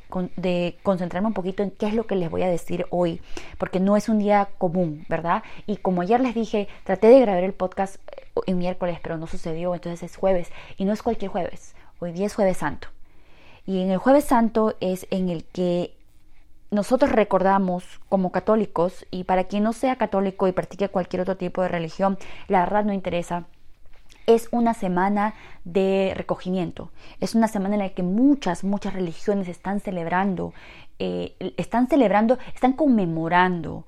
concentrarme 0.84 1.28
un 1.28 1.34
poquito 1.34 1.64
en 1.64 1.72
qué 1.72 1.88
es 1.88 1.94
lo 1.94 2.06
que 2.06 2.16
les 2.16 2.30
voy 2.30 2.44
a 2.44 2.50
decir 2.50 2.86
hoy, 2.90 3.22
porque 3.58 3.80
no 3.80 3.98
es 3.98 4.10
un 4.10 4.20
día 4.20 4.50
común, 4.58 5.06
¿verdad? 5.10 5.44
Y 5.66 5.78
como 5.78 6.02
ayer 6.02 6.20
les 6.20 6.36
dije, 6.36 6.68
traté 6.84 7.08
de 7.08 7.20
grabar 7.20 7.44
el 7.44 7.54
podcast 7.54 7.96
eh, 8.16 8.26
en 8.46 8.58
miércoles, 8.58 9.00
pero 9.02 9.18
no 9.18 9.28
sucedió, 9.28 9.74
entonces 9.74 10.04
es 10.04 10.18
jueves, 10.18 10.52
y 10.78 10.86
no 10.86 10.94
es 10.94 11.02
cualquier 11.02 11.32
jueves, 11.32 11.76
hoy 12.00 12.12
día 12.12 12.28
es 12.28 12.36
jueves 12.36 12.58
santo. 12.58 12.90
Y 13.66 13.82
en 13.82 13.92
el 13.92 13.98
jueves 13.98 14.26
santo 14.26 14.76
es 14.80 15.08
en 15.12 15.30
el 15.30 15.44
que 15.46 15.94
nosotros 16.72 17.12
recordamos 17.12 18.00
como 18.10 18.32
católicos, 18.32 19.06
y 19.12 19.24
para 19.24 19.46
quien 19.46 19.64
no 19.64 19.74
sea 19.74 19.96
católico 19.96 20.48
y 20.48 20.52
practique 20.52 20.90
cualquier 20.90 21.22
otro 21.22 21.38
tipo 21.38 21.62
de 21.62 21.68
religión, 21.68 22.18
la 22.48 22.60
verdad 22.60 22.86
no 22.86 22.94
interesa, 22.94 23.46
es 24.30 24.48
una 24.52 24.76
semana 24.76 25.34
de 25.64 26.14
recogimiento. 26.16 26.92
Es 27.20 27.34
una 27.34 27.48
semana 27.48 27.76
en 27.76 27.80
la 27.80 27.90
que 27.90 28.04
muchas, 28.04 28.64
muchas 28.64 28.94
religiones 28.94 29.48
están 29.48 29.80
celebrando, 29.80 30.54
eh, 31.00 31.36
están 31.58 31.88
celebrando, 31.88 32.38
están 32.54 32.74
conmemorando 32.74 33.88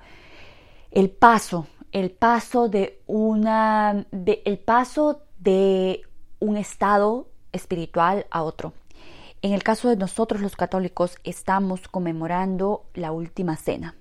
el 0.89 1.12
paso, 1.12 1.67
el 1.91 2.10
paso 2.10 2.69
de 2.69 3.01
una, 3.05 4.07
el 4.12 4.57
paso 4.57 5.21
de 5.38 6.01
un 6.39 6.57
estado 6.57 7.27
espiritual 7.51 8.25
a 8.31 8.41
otro. 8.41 8.74
En 9.43 9.53
el 9.53 9.62
caso 9.62 9.89
de 9.89 9.95
nosotros 9.95 10.41
los 10.41 10.55
católicos 10.55 11.17
estamos 11.24 11.88
conmemorando 11.88 12.86
la 12.95 13.12
última 13.12 13.57
cena. 13.57 13.95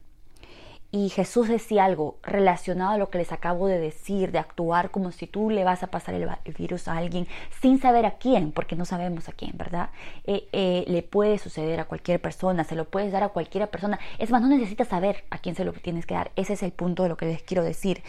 Y 0.93 1.09
Jesús 1.11 1.47
decía 1.47 1.85
algo 1.85 2.17
relacionado 2.23 2.93
a 2.93 2.99
lo 2.99 3.11
que 3.11 3.19
les 3.19 3.31
acabo 3.31 3.69
de 3.69 3.79
decir, 3.79 4.33
de 4.33 4.41
actuar 4.41 4.91
como 4.91 5.13
si 5.13 5.29
tú 5.29 5.49
le 5.49 5.63
vas 5.63 5.85
a 5.85 5.87
pasar 5.87 6.17
el, 6.17 6.29
virus 6.59 6.89
a 6.89 6.97
alguien 6.97 7.29
sin 7.61 7.81
saber 7.81 8.07
a 8.07 8.19
quién, 8.19 8.51
porque 8.51 8.75
no 8.75 8.85
sabemos 8.85 9.29
a 9.29 9.33
quién, 9.33 9.53
¿verdad? 9.57 9.91
Eh, 10.25 10.49
eh, 10.53 10.85
le 10.89 11.03
puede 11.05 11.39
suceder 11.39 11.79
a 11.79 11.85
cualquier 11.85 12.21
persona, 12.21 12.65
se 12.65 12.75
lo 12.75 12.87
puedes 12.87 13.13
dar 13.13 13.23
a 13.23 13.29
cualquier 13.29 13.71
persona. 13.71 14.01
Es 14.19 14.31
más, 14.31 14.43
no 14.43 14.49
necesitas 14.49 14.89
saber 14.89 15.23
a 15.31 15.39
quién 15.39 15.55
se 15.55 15.65
lo 15.65 15.73
tienes 15.75 16.07
que 16.07 16.15
dar. 16.15 16.33
Ese 16.35 16.55
es 16.55 16.63
el 16.65 16.73
punto 16.73 17.05
de 17.05 17.09
lo 17.09 17.17
que 17.17 17.27
les 17.27 17.43
quiero 17.43 17.63
decir. 17.63 18.03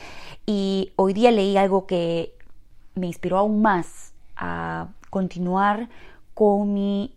Y 0.47 0.91
hoy 0.95 1.13
día 1.13 1.29
leí 1.29 1.57
algo 1.57 1.85
que 1.85 2.33
me 2.95 3.05
inspiró 3.05 3.37
aún 3.37 3.61
más 3.61 4.13
a 4.35 4.87
continuar 5.11 5.87
con 6.33 6.73
mi 6.73 7.13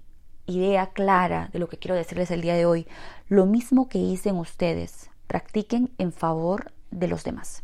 idea 0.46 0.88
clara 0.88 1.48
de 1.54 1.58
lo 1.58 1.70
que 1.70 1.78
quiero 1.78 1.94
decirles 1.94 2.30
el 2.30 2.42
día 2.42 2.54
de 2.54 2.66
hoy. 2.66 2.86
Lo 3.28 3.46
mismo 3.46 3.88
que 3.88 3.96
hice 3.96 4.30
ustedes 4.30 5.08
practiquen 5.26 5.90
en 5.98 6.12
favor 6.12 6.72
de 6.90 7.08
los 7.08 7.24
demás. 7.24 7.62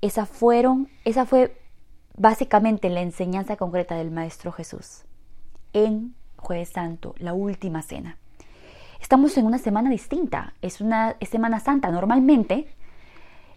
Esa, 0.00 0.26
fueron, 0.26 0.88
esa 1.04 1.26
fue 1.26 1.60
básicamente 2.16 2.90
la 2.90 3.00
enseñanza 3.00 3.56
concreta 3.56 3.96
del 3.96 4.10
Maestro 4.10 4.52
Jesús 4.52 5.04
en 5.72 6.14
Jueves 6.36 6.70
Santo, 6.70 7.14
la 7.18 7.34
última 7.34 7.82
cena. 7.82 8.18
Estamos 9.00 9.36
en 9.38 9.46
una 9.46 9.58
semana 9.58 9.90
distinta, 9.90 10.54
es 10.60 10.80
una 10.80 11.16
Semana 11.20 11.60
Santa. 11.60 11.90
Normalmente 11.90 12.66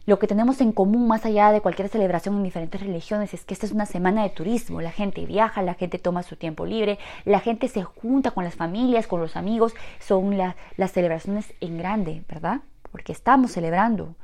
lo 0.06 0.18
que 0.18 0.28
tenemos 0.28 0.62
en 0.62 0.72
común 0.72 1.08
más 1.08 1.26
allá 1.26 1.52
de 1.52 1.62
cualquier 1.62 1.88
celebración 1.90 2.36
en 2.36 2.44
diferentes 2.44 2.82
religiones 2.82 3.34
es 3.34 3.46
que 3.46 3.54
esta 3.54 3.66
es 3.66 3.72
una 3.72 3.86
semana 3.86 4.24
de 4.24 4.30
turismo. 4.30 4.82
La 4.82 4.92
gente 4.92 5.26
viaja, 5.26 5.62
la 5.62 5.76
gente 5.76 6.00
toma 6.00 6.24
su 6.24 6.36
tiempo 6.36 6.66
libre, 6.66 7.00
la 7.26 7.40
gente 7.40 7.68
se 7.68 7.84
junta 7.84 8.32
con 8.32 8.44
las 8.44 8.56
familias, 8.56 9.08
con 9.08 9.20
los 9.20 9.36
amigos. 9.36 9.74
Son 10.00 10.38
las 10.38 10.92
celebraciones 10.92 11.54
en 11.60 11.78
grande, 11.78 12.24
¿verdad? 12.28 12.62
Porque 12.92 13.12
estamos 13.12 13.52
celebrando. 13.52 14.16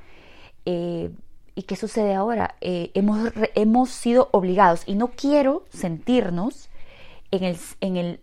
Eh, 0.65 1.11
¿Y 1.55 1.63
qué 1.63 1.75
sucede 1.75 2.13
ahora? 2.13 2.55
Eh, 2.61 2.91
hemos, 2.93 3.31
hemos 3.55 3.89
sido 3.89 4.29
obligados 4.31 4.83
y 4.85 4.95
no 4.95 5.07
quiero 5.07 5.65
sentirnos 5.69 6.69
en 7.31 7.43
el, 7.43 7.57
en 7.81 7.97
el, 7.97 8.19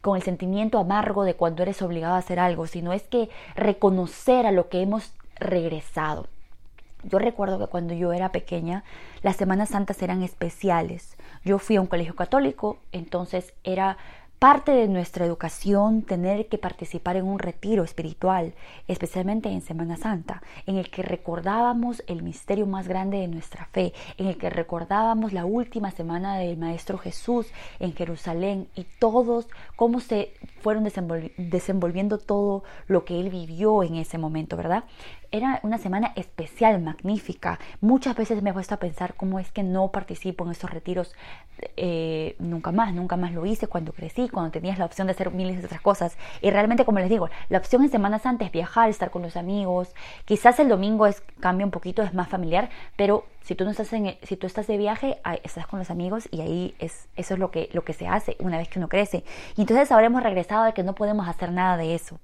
con 0.00 0.16
el 0.16 0.22
sentimiento 0.22 0.78
amargo 0.78 1.24
de 1.24 1.34
cuando 1.34 1.62
eres 1.62 1.82
obligado 1.82 2.14
a 2.14 2.18
hacer 2.18 2.40
algo, 2.40 2.66
sino 2.66 2.92
es 2.92 3.02
que 3.02 3.28
reconocer 3.54 4.46
a 4.46 4.52
lo 4.52 4.68
que 4.68 4.80
hemos 4.80 5.12
regresado. 5.36 6.28
Yo 7.04 7.18
recuerdo 7.18 7.58
que 7.58 7.66
cuando 7.66 7.94
yo 7.94 8.12
era 8.12 8.32
pequeña, 8.32 8.84
las 9.22 9.36
Semanas 9.36 9.68
Santas 9.68 10.02
eran 10.02 10.22
especiales. 10.22 11.16
Yo 11.44 11.58
fui 11.58 11.76
a 11.76 11.80
un 11.80 11.86
colegio 11.86 12.16
católico, 12.16 12.78
entonces 12.92 13.54
era 13.62 13.98
parte 14.38 14.70
de 14.70 14.86
nuestra 14.86 15.26
educación 15.26 16.02
tener 16.02 16.46
que 16.46 16.58
participar 16.58 17.16
en 17.16 17.26
un 17.26 17.40
retiro 17.40 17.82
espiritual, 17.82 18.54
especialmente 18.86 19.48
en 19.48 19.62
Semana 19.62 19.96
Santa, 19.96 20.42
en 20.66 20.76
el 20.76 20.90
que 20.90 21.02
recordábamos 21.02 22.04
el 22.06 22.22
misterio 22.22 22.66
más 22.66 22.86
grande 22.86 23.18
de 23.18 23.26
nuestra 23.26 23.66
fe, 23.72 23.92
en 24.16 24.26
el 24.26 24.38
que 24.38 24.48
recordábamos 24.48 25.32
la 25.32 25.44
última 25.44 25.90
semana 25.90 26.36
del 26.36 26.56
Maestro 26.56 26.98
Jesús 26.98 27.48
en 27.80 27.94
Jerusalén 27.94 28.68
y 28.76 28.84
todos 29.00 29.48
cómo 29.74 29.98
se 29.98 30.32
fueron 30.60 30.88
desenvolviendo 31.36 32.18
todo 32.18 32.62
lo 32.86 33.04
que 33.04 33.18
él 33.18 33.30
vivió 33.30 33.82
en 33.82 33.96
ese 33.96 34.18
momento, 34.18 34.56
¿verdad? 34.56 34.84
Era 35.30 35.60
una 35.62 35.76
semana 35.76 36.12
especial, 36.16 36.80
magnífica. 36.80 37.58
Muchas 37.82 38.16
veces 38.16 38.42
me 38.42 38.48
he 38.48 38.52
puesto 38.54 38.74
a 38.74 38.78
pensar 38.78 39.12
cómo 39.14 39.38
es 39.38 39.52
que 39.52 39.62
no 39.62 39.88
participo 39.88 40.46
en 40.46 40.52
esos 40.52 40.70
retiros 40.70 41.14
eh, 41.76 42.34
nunca 42.38 42.72
más, 42.72 42.94
nunca 42.94 43.16
más 43.16 43.32
lo 43.32 43.44
hice 43.44 43.66
cuando 43.66 43.92
crecí, 43.92 44.30
cuando 44.30 44.50
tenías 44.52 44.78
la 44.78 44.86
opción 44.86 45.06
de 45.06 45.12
hacer 45.12 45.30
miles 45.30 45.58
de 45.58 45.66
otras 45.66 45.82
cosas. 45.82 46.16
Y 46.40 46.50
realmente, 46.50 46.86
como 46.86 47.00
les 47.00 47.10
digo, 47.10 47.28
la 47.50 47.58
opción 47.58 47.82
en 47.82 47.90
Semana 47.90 48.18
Santa 48.18 48.46
es 48.46 48.52
viajar, 48.52 48.88
estar 48.88 49.10
con 49.10 49.20
los 49.20 49.36
amigos. 49.36 49.94
Quizás 50.24 50.58
el 50.60 50.70
domingo 50.70 51.06
es, 51.06 51.20
cambia 51.40 51.66
un 51.66 51.72
poquito, 51.72 52.02
es 52.02 52.14
más 52.14 52.28
familiar, 52.28 52.70
pero 52.96 53.26
si 53.42 53.54
tú 53.54 53.64
no 53.64 53.70
estás 53.70 53.92
en, 53.92 54.16
si 54.22 54.36
tú 54.38 54.46
estás 54.46 54.66
de 54.66 54.78
viaje, 54.78 55.18
estás 55.42 55.66
con 55.66 55.78
los 55.78 55.90
amigos 55.90 56.26
y 56.30 56.40
ahí 56.40 56.74
es, 56.78 57.06
eso 57.16 57.34
es 57.34 57.40
lo 57.40 57.50
que, 57.50 57.68
lo 57.74 57.84
que 57.84 57.92
se 57.92 58.08
hace 58.08 58.36
una 58.40 58.56
vez 58.56 58.68
que 58.68 58.78
uno 58.78 58.88
crece. 58.88 59.24
Y 59.56 59.60
entonces 59.60 59.92
habremos 59.92 60.22
regresado 60.22 60.64
a 60.64 60.72
que 60.72 60.82
no 60.82 60.94
podemos 60.94 61.28
hacer 61.28 61.52
nada 61.52 61.76
de 61.76 61.94
eso. 61.94 62.18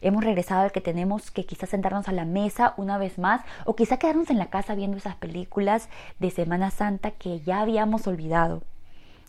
Hemos 0.00 0.24
regresado 0.24 0.62
al 0.62 0.72
que 0.72 0.80
tenemos 0.80 1.30
que 1.30 1.44
quizás 1.44 1.70
sentarnos 1.70 2.08
a 2.08 2.12
la 2.12 2.24
mesa 2.24 2.74
una 2.76 2.98
vez 2.98 3.18
más 3.18 3.42
o 3.64 3.76
quizá 3.76 3.98
quedarnos 3.98 4.30
en 4.30 4.38
la 4.38 4.50
casa 4.50 4.74
viendo 4.74 4.96
esas 4.96 5.16
películas 5.16 5.88
de 6.18 6.30
Semana 6.30 6.70
Santa 6.70 7.10
que 7.12 7.40
ya 7.40 7.60
habíamos 7.60 8.06
olvidado, 8.06 8.62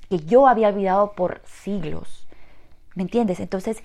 que 0.09 0.19
yo 0.19 0.47
había 0.47 0.69
olvidado 0.69 1.13
por 1.13 1.41
siglos. 1.45 2.27
¿Me 2.95 3.03
entiendes? 3.03 3.39
Entonces 3.39 3.83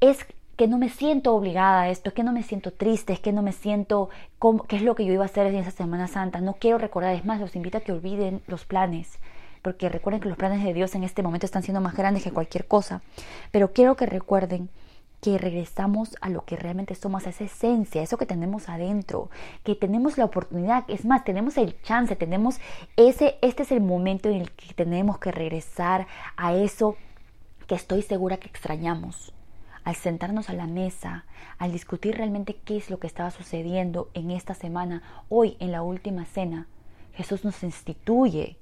es 0.00 0.26
que 0.58 0.66
no 0.66 0.76
me 0.76 0.88
siento 0.88 1.36
obligada 1.36 1.82
a 1.82 1.88
esto, 1.88 2.08
es 2.08 2.14
que 2.14 2.24
no 2.24 2.32
me 2.32 2.42
siento 2.42 2.72
triste, 2.72 3.12
es 3.12 3.20
que 3.20 3.32
no 3.32 3.42
me 3.42 3.52
siento 3.52 4.10
como, 4.40 4.64
qué 4.64 4.74
es 4.74 4.82
lo 4.82 4.96
que 4.96 5.04
yo 5.04 5.12
iba 5.12 5.22
a 5.22 5.26
hacer 5.26 5.46
en 5.46 5.54
esa 5.54 5.70
Semana 5.70 6.08
Santa. 6.08 6.40
No 6.40 6.54
quiero 6.54 6.78
recordar, 6.78 7.14
es 7.14 7.24
más, 7.24 7.40
los 7.40 7.54
invito 7.54 7.78
a 7.78 7.80
que 7.80 7.92
olviden 7.92 8.42
los 8.48 8.64
planes, 8.64 9.20
porque 9.62 9.88
recuerden 9.88 10.20
que 10.20 10.28
los 10.28 10.36
planes 10.36 10.64
de 10.64 10.74
Dios 10.74 10.96
en 10.96 11.04
este 11.04 11.22
momento 11.22 11.46
están 11.46 11.62
siendo 11.62 11.80
más 11.80 11.94
grandes 11.94 12.24
que 12.24 12.32
cualquier 12.32 12.66
cosa. 12.66 13.02
Pero 13.52 13.72
quiero 13.72 13.94
que 13.94 14.06
recuerden 14.06 14.68
que 15.20 15.36
regresamos 15.36 16.16
a 16.20 16.28
lo 16.28 16.44
que 16.44 16.56
realmente 16.56 16.94
somos, 16.94 17.26
a 17.26 17.30
esa 17.30 17.44
esencia, 17.44 18.02
eso 18.02 18.18
que 18.18 18.26
tenemos 18.26 18.68
adentro, 18.68 19.30
que 19.64 19.74
tenemos 19.74 20.16
la 20.16 20.24
oportunidad, 20.24 20.84
es 20.88 21.04
más, 21.04 21.24
tenemos 21.24 21.56
el 21.56 21.80
chance, 21.82 22.14
tenemos 22.14 22.60
ese, 22.96 23.36
este 23.42 23.64
es 23.64 23.72
el 23.72 23.80
momento 23.80 24.28
en 24.28 24.36
el 24.36 24.52
que 24.52 24.74
tenemos 24.74 25.18
que 25.18 25.32
regresar 25.32 26.06
a 26.36 26.54
eso 26.54 26.96
que 27.66 27.74
estoy 27.74 28.02
segura 28.02 28.38
que 28.38 28.48
extrañamos. 28.48 29.32
Al 29.84 29.96
sentarnos 29.96 30.50
a 30.50 30.52
la 30.52 30.66
mesa, 30.66 31.24
al 31.58 31.72
discutir 31.72 32.16
realmente 32.16 32.56
qué 32.64 32.76
es 32.76 32.90
lo 32.90 32.98
que 32.98 33.06
estaba 33.06 33.30
sucediendo 33.30 34.10
en 34.14 34.30
esta 34.30 34.54
semana, 34.54 35.02
hoy 35.28 35.56
en 35.60 35.72
la 35.72 35.82
última 35.82 36.26
cena, 36.26 36.68
Jesús 37.14 37.44
nos 37.44 37.62
instituye, 37.62 38.58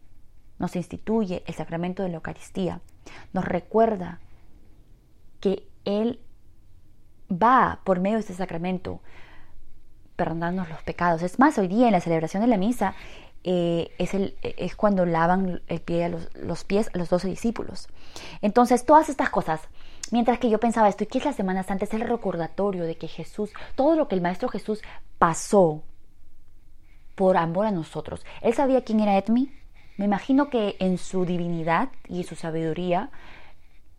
nos 0.59 0.77
instituye 0.77 1.43
el 1.47 1.55
sacramento 1.55 2.03
de 2.03 2.11
la 2.11 2.17
Eucaristía, 2.17 2.81
nos 3.33 3.45
recuerda 3.45 4.21
que 5.41 5.69
Él 5.85 6.21
va 7.31 7.81
por 7.85 8.01
medio 8.01 8.17
de 8.17 8.21
este 8.21 8.35
sacramento 8.35 9.01
perdonarnos 10.17 10.69
los 10.69 10.83
pecados. 10.83 11.23
Es 11.23 11.39
más, 11.39 11.59
hoy 11.59 11.69
día 11.69 11.87
en 11.87 11.93
la 11.93 12.01
celebración 12.01 12.43
de 12.43 12.49
la 12.49 12.57
misa 12.57 12.95
eh, 13.45 13.93
es, 13.99 14.15
el, 14.15 14.37
es, 14.43 14.75
cuando 14.75 15.07
lavan 15.07 15.63
el 15.69 15.81
pie 15.81 16.05
a 16.05 16.09
los, 16.09 16.35
los, 16.35 16.65
pies 16.65 16.91
a 16.93 16.99
los 16.99 17.11
doce 17.11 17.29
discípulos. 17.29 17.89
Entonces, 18.41 18.85
todas 18.85 19.09
estas 19.09 19.31
cosas, 19.31 19.61
mientras 20.11 20.39
que 20.39 20.51
yo 20.51 20.59
pensaba 20.59 20.89
esto, 20.89 21.05
¿y 21.05 21.07
qué 21.07 21.19
es 21.19 21.25
la 21.25 21.33
Semana 21.33 21.63
Santa? 21.63 21.85
Es 21.85 21.95
el 21.95 22.01
recordatorio 22.01 22.85
de 22.85 22.97
que 22.97 23.09
Jesús, 23.09 23.51
todo 23.75 23.95
lo 23.95 24.09
que 24.09 24.15
el 24.15 24.21
Maestro 24.21 24.49
Jesús 24.49 24.83
pasó 25.19 25.83
por 27.15 27.37
amor 27.37 27.67
a 27.67 27.71
nosotros. 27.71 28.25
Él 28.43 28.55
sabía 28.55 28.85
quién 28.85 29.01
era 29.01 29.17
Edmi. 29.17 29.53
Me 29.97 30.05
imagino 30.05 30.51
que 30.51 30.77
en 30.79 30.99
su 30.99 31.25
divinidad 31.25 31.89
y 32.09 32.25
su 32.25 32.37
sabiduría 32.37 33.11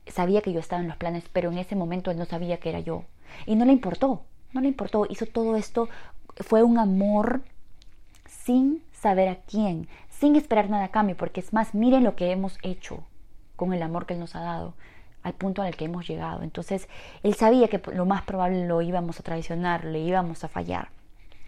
sabía 0.07 0.41
que 0.41 0.53
yo 0.53 0.59
estaba 0.59 0.81
en 0.81 0.87
los 0.87 0.97
planes, 0.97 1.25
pero 1.33 1.51
en 1.51 1.57
ese 1.57 1.75
momento 1.75 2.11
él 2.11 2.17
no 2.17 2.25
sabía 2.25 2.57
que 2.57 2.69
era 2.69 2.79
yo. 2.79 3.05
Y 3.45 3.55
no 3.55 3.65
le 3.65 3.73
importó. 3.73 4.23
no 4.53 4.61
le 4.61 4.69
importó, 4.69 5.05
hizo 5.09 5.25
todo 5.25 5.55
esto, 5.55 5.89
fue 6.37 6.63
un 6.63 6.79
amor 6.79 7.41
sin 8.25 8.81
saber 8.93 9.29
a 9.29 9.35
quién, 9.35 9.87
sin 10.09 10.35
esperar 10.35 10.69
nada 10.69 10.85
a 10.85 10.91
cambio, 10.91 11.15
porque 11.15 11.39
es 11.39 11.53
más, 11.53 11.75
miren 11.75 12.03
lo 12.03 12.15
que 12.15 12.31
hemos 12.31 12.57
hecho 12.63 13.03
con 13.55 13.73
el 13.73 13.83
amor 13.83 14.05
que 14.05 14.13
Él 14.13 14.19
nos 14.19 14.35
ha 14.35 14.41
dado, 14.41 14.73
al 15.23 15.33
punto 15.33 15.61
al 15.61 15.75
que 15.75 15.85
hemos 15.85 16.07
llegado. 16.07 16.43
Entonces, 16.43 16.87
Él 17.23 17.35
sabía 17.35 17.67
que 17.67 17.81
lo 17.93 18.05
más 18.05 18.23
probable 18.23 18.65
lo 18.65 18.81
íbamos 18.81 19.19
a 19.19 19.23
traicionar, 19.23 19.85
le 19.85 19.99
íbamos 19.99 20.43
a 20.43 20.47
fallar, 20.47 20.89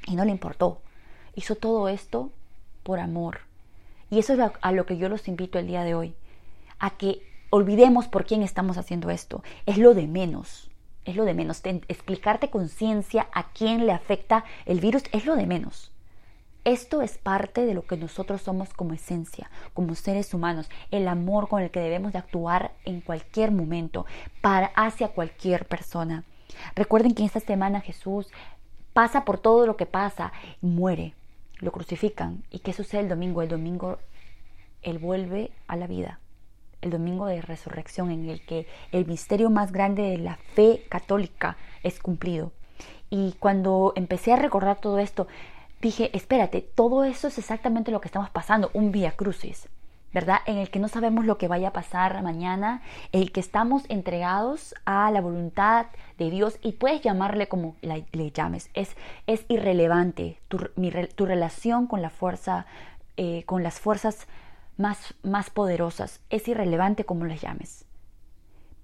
y 0.06 0.16
no 0.16 0.26
le 0.26 0.32
importó. 0.32 0.82
Hizo 1.36 1.56
todo 1.56 1.88
esto 1.88 2.32
por 2.84 3.00
amor. 3.00 3.42
Y 4.10 4.20
eso 4.20 4.34
es 4.34 4.40
a 4.62 4.72
lo 4.72 4.86
que 4.86 4.98
yo 4.98 5.08
los 5.08 5.28
invito 5.28 5.60
el 5.60 5.68
día 5.68 5.84
de 5.84 5.96
hoy, 5.96 6.16
a 6.80 6.92
que 6.92 7.22
olvidemos 7.52 8.08
por 8.08 8.26
quién 8.26 8.42
estamos 8.42 8.78
haciendo 8.78 9.10
esto. 9.10 9.44
Es 9.66 9.78
lo 9.78 9.94
de 9.94 10.08
menos, 10.08 10.69
es 11.06 11.16
lo 11.16 11.26
de 11.26 11.34
menos. 11.34 11.62
explicarte 11.64 12.50
con 12.50 12.70
ciencia 12.70 13.28
a 13.34 13.52
quién 13.52 13.86
le 13.86 13.92
afecta 13.92 14.44
el 14.66 14.80
virus 14.80 15.04
es 15.12 15.26
lo 15.26 15.36
de 15.36 15.46
menos. 15.46 15.92
Esto 16.66 17.02
es 17.02 17.18
parte 17.18 17.66
de 17.66 17.74
lo 17.74 17.84
que 17.84 17.96
nosotros 17.96 18.42
somos 18.42 18.74
como 18.74 18.94
esencia, 18.94 19.50
como 19.74 19.96
seres 19.96 20.34
humanos, 20.34 20.70
el 20.92 21.08
amor 21.08 21.48
con 21.48 21.64
el 21.64 21.72
que 21.72 21.80
debemos 21.80 22.12
de 22.12 22.20
actuar 22.20 22.74
en 22.84 23.02
cualquier 23.02 23.52
momento, 23.52 24.06
para 24.42 24.68
hacia 24.76 25.08
cualquier 25.08 25.66
persona. 25.66 26.26
Recuerden 26.76 27.16
que 27.16 27.24
esta 27.24 27.40
semana 27.40 27.80
Jesús 27.80 28.28
pasa 28.94 29.24
por 29.24 29.40
todo 29.40 29.66
lo 29.66 29.78
que 29.78 29.86
pasa, 29.86 30.34
muere, 30.62 31.14
lo 31.60 31.72
crucifican. 31.72 32.44
¿Y 32.52 32.60
qué 32.60 32.74
sucede 32.74 33.02
el 33.02 33.10
domingo? 33.10 33.42
El 33.42 33.50
domingo 33.50 33.98
Él 34.82 35.00
vuelve 35.00 35.52
a 35.68 35.78
la 35.78 35.88
vida. 35.88 36.20
El 36.82 36.92
domingo 36.92 37.26
de 37.26 37.42
resurrección 37.42 38.12
en 38.12 38.30
el 38.30 38.46
que 38.46 38.68
el 38.92 39.06
misterio 39.06 39.50
más 39.50 39.72
grande 39.72 40.04
de 40.04 40.18
la 40.18 40.38
fe 40.56 40.84
católica 40.90 41.58
es 41.84 42.00
cumplido. 42.00 42.52
Y 43.10 43.34
cuando 43.40 43.94
empecé 43.96 44.34
a 44.34 44.38
recordar 44.38 44.80
todo 44.80 45.00
esto, 45.00 45.28
dije, 45.82 46.16
espérate, 46.16 46.62
todo 46.62 47.04
eso 47.04 47.28
es 47.28 47.38
exactamente 47.38 47.92
lo 47.92 48.02
que 48.02 48.08
estamos 48.08 48.30
pasando, 48.30 48.70
un 48.74 48.92
vía 48.92 49.12
crucis, 49.12 49.68
¿verdad? 50.14 50.40
En 50.46 50.58
el 50.58 50.70
que 50.70 50.80
no 50.80 50.88
sabemos 50.88 51.26
lo 51.26 51.38
que 51.38 51.48
vaya 51.48 51.70
a 51.70 51.74
pasar 51.74 52.22
mañana, 52.22 52.82
el 53.12 53.32
que 53.32 53.40
estamos 53.40 53.84
entregados 53.90 54.76
a 54.86 55.10
la 55.12 55.22
voluntad 55.22 55.88
de 56.18 56.30
Dios 56.30 56.58
y 56.62 56.74
puedes 56.74 57.02
llamarle 57.02 57.48
como 57.48 57.76
le 57.82 58.32
llames, 58.32 58.70
es, 58.74 58.96
es 59.28 59.46
irrelevante 59.48 60.40
tu, 60.48 60.58
tu, 61.16 61.26
relación 61.26 61.88
con 61.88 62.02
la 62.02 62.10
fuerza, 62.10 62.66
eh, 63.18 63.44
con 63.46 63.64
las 63.64 63.80
fuerzas 63.80 64.28
más, 64.80 65.14
más 65.22 65.50
poderosas, 65.52 66.22
es 66.30 66.48
irrelevante 66.48 67.06
como 67.06 67.26
les 67.26 67.42
llames. 67.42 67.86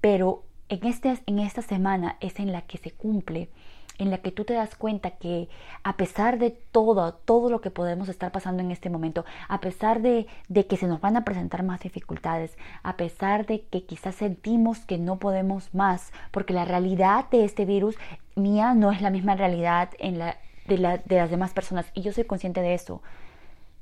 Pero 0.02 0.44
en, 0.70 0.86
este, 0.86 1.18
en 1.26 1.40
esta 1.40 1.62
semana 1.62 2.18
es 2.20 2.40
en 2.40 2.52
la 2.52 2.62
que 2.62 2.78
se 2.78 2.92
cumple 2.92 3.50
en 3.98 4.12
la 4.12 4.18
que 4.18 4.32
tú 4.32 4.44
te 4.44 4.54
das 4.54 4.76
cuenta 4.76 5.12
que 5.12 5.50
a 5.84 5.98
pesar 5.98 6.38
de 6.38 6.52
todo, 6.52 7.14
todo 7.14 7.50
lo 7.50 7.62
que 7.62 7.72
podemos 7.72 8.10
estar 8.10 8.32
pasando 8.32 8.62
en 8.62 8.72
este 8.72 8.90
momento, 8.90 9.26
a 9.48 9.62
pesar 9.62 10.02
de, 10.02 10.28
de, 10.50 10.68
que 10.68 10.78
se 10.78 10.88
nos 10.88 11.02
van 11.02 11.16
a 11.18 11.24
presentar 11.24 11.64
más 11.64 11.82
dificultades, 11.82 12.58
a 12.84 12.98
pesar 12.98 13.46
de 13.46 13.62
que 13.62 13.86
quizás 13.86 14.16
sentimos 14.16 14.80
que 14.80 14.98
no 14.98 15.18
podemos 15.18 15.74
más, 15.74 16.12
porque 16.32 16.54
la 16.54 16.66
realidad 16.66 17.30
de 17.30 17.46
este 17.46 17.66
virus 17.66 17.96
mía 18.36 18.74
no 18.74 18.92
es 18.92 19.02
la 19.02 19.10
misma 19.10 19.36
realidad 19.36 19.90
en 20.00 20.20
la, 20.20 20.38
de, 20.68 20.78
la, 20.78 20.98
de 20.98 21.16
las 21.16 21.30
demás 21.30 21.54
personas 21.54 21.86
y 21.94 22.02
yo 22.02 22.12
soy 22.12 22.26
consciente 22.26 22.62
de 22.62 22.74
eso. 22.74 23.02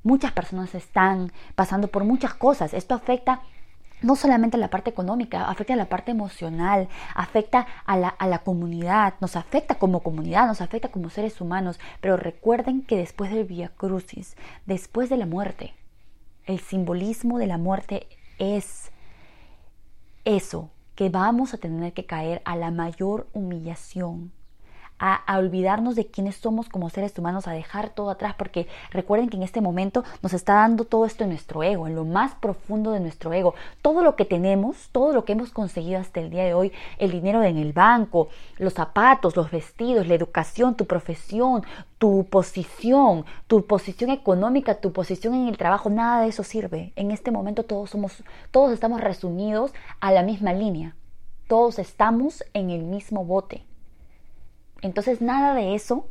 Muchas 0.03 0.31
personas 0.31 0.75
están 0.75 1.31
pasando 1.55 1.87
por 1.87 2.03
muchas 2.03 2.33
cosas. 2.33 2.73
Esto 2.73 2.93
afecta 2.93 3.41
no 4.01 4.17
solamente 4.17 4.57
la 4.57 4.69
parte 4.69 4.89
económica, 4.89 5.47
afecta 5.49 5.73
a 5.73 5.77
la 5.77 5.87
parte 5.87 6.11
emocional, 6.11 6.89
afecta 7.15 7.65
a 7.85 7.95
la, 7.95 8.09
a 8.09 8.27
la, 8.27 8.39
comunidad, 8.39 9.13
nos 9.21 9.37
afecta 9.37 9.75
como 9.75 10.01
comunidad, 10.01 10.45
nos 10.45 10.59
afecta 10.59 10.89
como 10.89 11.09
seres 11.09 11.39
humanos. 11.39 11.79
Pero 12.01 12.17
recuerden 12.17 12.81
que 12.81 12.97
después 12.97 13.31
del 13.31 13.45
Via 13.45 13.69
Crucis, 13.69 14.35
después 14.65 15.09
de 15.09 15.17
la 15.17 15.25
muerte, 15.25 15.73
el 16.45 16.59
simbolismo 16.59 17.39
de 17.39 17.47
la 17.47 17.57
muerte 17.57 18.07
es 18.39 18.91
eso, 20.25 20.69
que 20.95 21.09
vamos 21.09 21.53
a 21.53 21.57
tener 21.57 21.93
que 21.93 22.05
caer 22.05 22.41
a 22.45 22.55
la 22.55 22.71
mayor 22.71 23.27
humillación 23.33 24.31
a, 25.05 25.37
olvidarnos 25.37 25.95
de 25.95 26.07
quiénes 26.07 26.37
somos 26.37 26.69
como 26.69 26.89
seres 26.89 27.17
humanos, 27.19 27.45
a 27.47 27.51
dejar 27.51 27.89
todo 27.89 28.09
atrás, 28.09 28.35
porque 28.37 28.67
recuerden 28.89 29.27
que 29.27 29.35
en 29.35 29.43
este 29.43 29.59
momento 29.59 30.05
nos 30.21 30.31
está 30.31 30.53
dando 30.53 30.85
todo 30.85 31.05
esto 31.05 31.25
en 31.25 31.31
nuestro 31.31 31.61
ego, 31.61 31.87
en 31.87 31.95
lo 31.95 32.05
más 32.05 32.35
profundo 32.35 32.91
de 32.91 33.01
nuestro 33.01 33.33
ego. 33.33 33.53
Todo 33.81 34.01
lo 34.01 34.15
que 34.15 34.23
tenemos, 34.23 34.87
todo 34.93 35.11
lo 35.11 35.25
que 35.25 35.33
hemos 35.33 35.51
conseguido 35.51 35.99
hasta 35.99 36.21
el 36.21 36.29
día 36.29 36.45
de 36.45 36.53
hoy, 36.53 36.71
el 36.99 37.11
dinero 37.11 37.43
en 37.43 37.57
el 37.57 37.73
banco, 37.73 38.29
los 38.57 38.75
zapatos, 38.75 39.35
los 39.35 39.51
vestidos, 39.51 40.07
la 40.07 40.13
educación, 40.13 40.75
tu 40.75 40.85
profesión, 40.85 41.63
tu 41.97 42.25
posición, 42.29 43.25
tu 43.47 43.65
posición 43.65 44.09
económica, 44.09 44.75
tu 44.75 44.93
posición 44.93 45.33
en 45.33 45.49
el 45.49 45.57
trabajo, 45.57 45.89
nada 45.89 46.21
de 46.21 46.29
eso 46.29 46.43
sirve. 46.43 46.93
En 46.95 47.11
este 47.11 47.29
momento 47.29 47.63
todos 47.63 47.89
somos, 47.89 48.23
todos 48.51 48.71
estamos 48.71 49.01
resumidos 49.01 49.73
a 49.99 50.13
la 50.13 50.23
misma 50.23 50.53
línea. 50.53 50.95
Todos 51.49 51.77
estamos 51.77 52.45
en 52.53 52.69
el 52.69 52.83
mismo 52.83 53.25
bote. 53.25 53.65
Entonces 54.83 55.21
nada 55.21 55.55
de 55.55 55.73
eso 55.73 56.07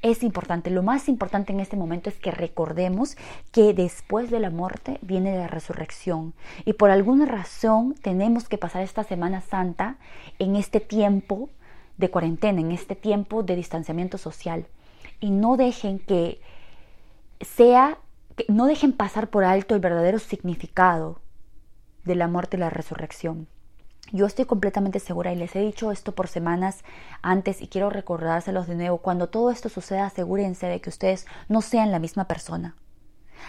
es 0.00 0.22
importante. 0.22 0.70
Lo 0.70 0.82
más 0.82 1.08
importante 1.08 1.52
en 1.52 1.60
este 1.60 1.76
momento 1.76 2.08
es 2.08 2.16
que 2.16 2.30
recordemos 2.30 3.16
que 3.52 3.74
después 3.74 4.30
de 4.30 4.40
la 4.40 4.50
muerte 4.50 4.98
viene 5.02 5.36
la 5.36 5.46
resurrección. 5.46 6.34
Y 6.64 6.72
por 6.72 6.90
alguna 6.90 7.26
razón 7.26 7.94
tenemos 8.02 8.48
que 8.48 8.58
pasar 8.58 8.82
esta 8.82 9.04
Semana 9.04 9.40
Santa 9.40 9.96
en 10.38 10.56
este 10.56 10.80
tiempo 10.80 11.50
de 11.98 12.10
cuarentena, 12.10 12.60
en 12.60 12.72
este 12.72 12.96
tiempo 12.96 13.42
de 13.42 13.56
distanciamiento 13.56 14.18
social. 14.18 14.66
Y 15.20 15.30
no 15.30 15.56
dejen 15.56 16.00
que 16.00 16.40
sea, 17.40 17.98
que 18.36 18.46
no 18.48 18.66
dejen 18.66 18.92
pasar 18.92 19.28
por 19.28 19.44
alto 19.44 19.74
el 19.74 19.80
verdadero 19.80 20.18
significado 20.18 21.20
de 22.04 22.16
la 22.16 22.26
muerte 22.26 22.56
y 22.56 22.60
la 22.60 22.70
resurrección. 22.70 23.46
Yo 24.10 24.26
estoy 24.26 24.44
completamente 24.44 24.98
segura 24.98 25.32
y 25.32 25.36
les 25.36 25.54
he 25.56 25.60
dicho 25.60 25.90
esto 25.90 26.14
por 26.14 26.28
semanas 26.28 26.84
antes 27.22 27.62
y 27.62 27.68
quiero 27.68 27.88
recordárselos 27.88 28.66
de 28.66 28.74
nuevo. 28.74 28.98
Cuando 28.98 29.28
todo 29.28 29.50
esto 29.50 29.68
suceda, 29.68 30.06
asegúrense 30.06 30.66
de 30.66 30.80
que 30.80 30.90
ustedes 30.90 31.26
no 31.48 31.62
sean 31.62 31.92
la 31.92 31.98
misma 31.98 32.24
persona. 32.24 32.76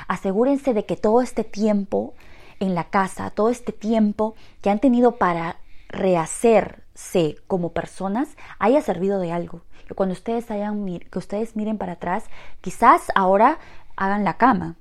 Asegúrense 0.08 0.74
de 0.74 0.86
que 0.86 0.96
todo 0.96 1.22
este 1.22 1.44
tiempo 1.44 2.14
en 2.60 2.76
la 2.76 2.86
casa, 2.86 3.30
todo 3.32 3.50
este 3.50 3.74
tiempo 3.74 4.36
que 4.62 4.70
han 4.70 4.80
tenido 4.80 5.18
para 5.18 5.58
rehacerse 5.90 7.36
como 7.48 7.74
personas, 7.74 8.38
haya 8.60 8.82
servido 8.82 9.20
de 9.20 9.32
algo. 9.32 9.64
Que 9.88 9.96
cuando 9.96 10.14
ustedes 10.14 10.50
hayan, 10.50 10.86
que 11.00 11.20
ustedes 11.20 11.56
miren 11.58 11.78
para 11.78 11.94
atrás, 11.94 12.26
quizás 12.62 13.12
ahora 13.16 13.60
hagan 13.98 14.24
la 14.24 14.38
cama, 14.38 14.78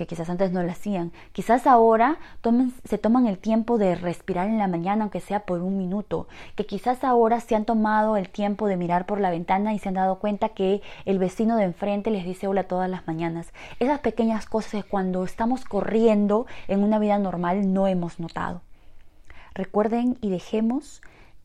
que 0.00 0.06
quizás 0.06 0.30
antes 0.30 0.50
no 0.50 0.62
lo 0.62 0.72
hacían. 0.72 1.12
Quizás 1.32 1.66
ahora 1.66 2.16
se 2.84 2.96
toman 2.96 3.26
el 3.26 3.36
tiempo 3.36 3.76
de 3.76 3.96
respirar 3.96 4.48
en 4.48 4.56
la 4.56 4.66
mañana, 4.66 5.02
aunque 5.04 5.20
sea 5.20 5.40
por 5.40 5.60
un 5.60 5.76
minuto. 5.76 6.26
Que 6.56 6.64
quizás 6.64 7.04
ahora 7.04 7.38
se 7.40 7.54
han 7.54 7.66
tomado 7.66 8.16
el 8.16 8.30
tiempo 8.30 8.66
de 8.66 8.78
mirar 8.78 9.04
por 9.04 9.20
la 9.20 9.28
ventana 9.28 9.74
y 9.74 9.78
se 9.78 9.90
han 9.90 9.96
dado 9.96 10.18
cuenta 10.18 10.48
que 10.48 10.80
el 11.04 11.18
vecino 11.18 11.56
de 11.56 11.64
enfrente 11.64 12.10
les 12.10 12.24
dice 12.24 12.48
hola 12.48 12.62
todas 12.62 12.88
las 12.88 13.06
mañanas. 13.06 13.52
Esas 13.78 14.00
pequeñas 14.00 14.46
cosas 14.46 14.86
cuando 14.86 15.22
estamos 15.22 15.66
corriendo 15.66 16.46
en 16.66 16.82
una 16.82 16.98
vida 16.98 17.18
normal 17.18 17.70
no 17.74 17.86
hemos 17.86 18.18
notado. 18.20 18.62
Recuerden 19.52 20.16
y 20.22 20.30
dejemos 20.30 21.02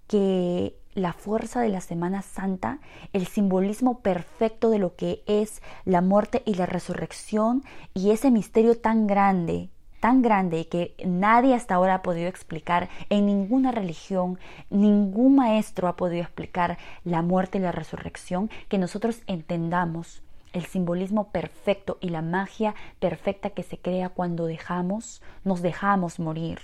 que 0.08 0.78
la 0.96 1.14
fuerza 1.14 1.62
de 1.62 1.70
la 1.70 1.82
Semana 1.82 2.22
Santa, 2.22 2.80
el 3.14 3.28
simbolismo 3.28 4.00
perfecto 4.00 4.70
de 4.70 4.80
lo 4.80 4.96
que 4.96 5.24
es 5.28 5.62
la 5.84 6.02
muerte 6.02 6.42
y 6.46 6.56
la 6.56 6.66
resurrección 6.66 7.64
y 7.94 8.12
ese 8.12 8.32
misterio 8.32 8.80
tan 8.80 9.06
grande, 9.06 9.70
tan 10.00 10.22
grande 10.22 10.68
que 10.68 10.96
nadie 11.06 11.54
hasta 11.54 11.76
ahora 11.76 11.96
ha 11.96 12.02
podido 12.02 12.28
explicar 12.28 12.90
en 13.10 13.26
ninguna 13.26 13.72
religión, 13.72 14.40
ningún 14.70 15.36
maestro 15.36 15.90
ha 15.90 15.98
podido 15.98 16.24
explicar 16.24 16.78
la 17.04 17.22
muerte 17.22 17.58
y 17.58 17.62
la 17.62 17.74
resurrección, 17.74 18.50
que 18.70 18.78
nosotros 18.78 19.22
entendamos 19.28 20.24
el 20.54 20.66
simbolismo 20.66 21.32
perfecto 21.32 21.98
y 22.00 22.10
la 22.10 22.22
magia 22.22 22.74
perfecta 23.00 23.50
que 23.50 23.64
se 23.64 23.78
crea 23.78 24.08
cuando 24.08 24.46
dejamos, 24.46 25.22
nos 25.44 25.62
dejamos 25.62 26.20
morir. 26.20 26.60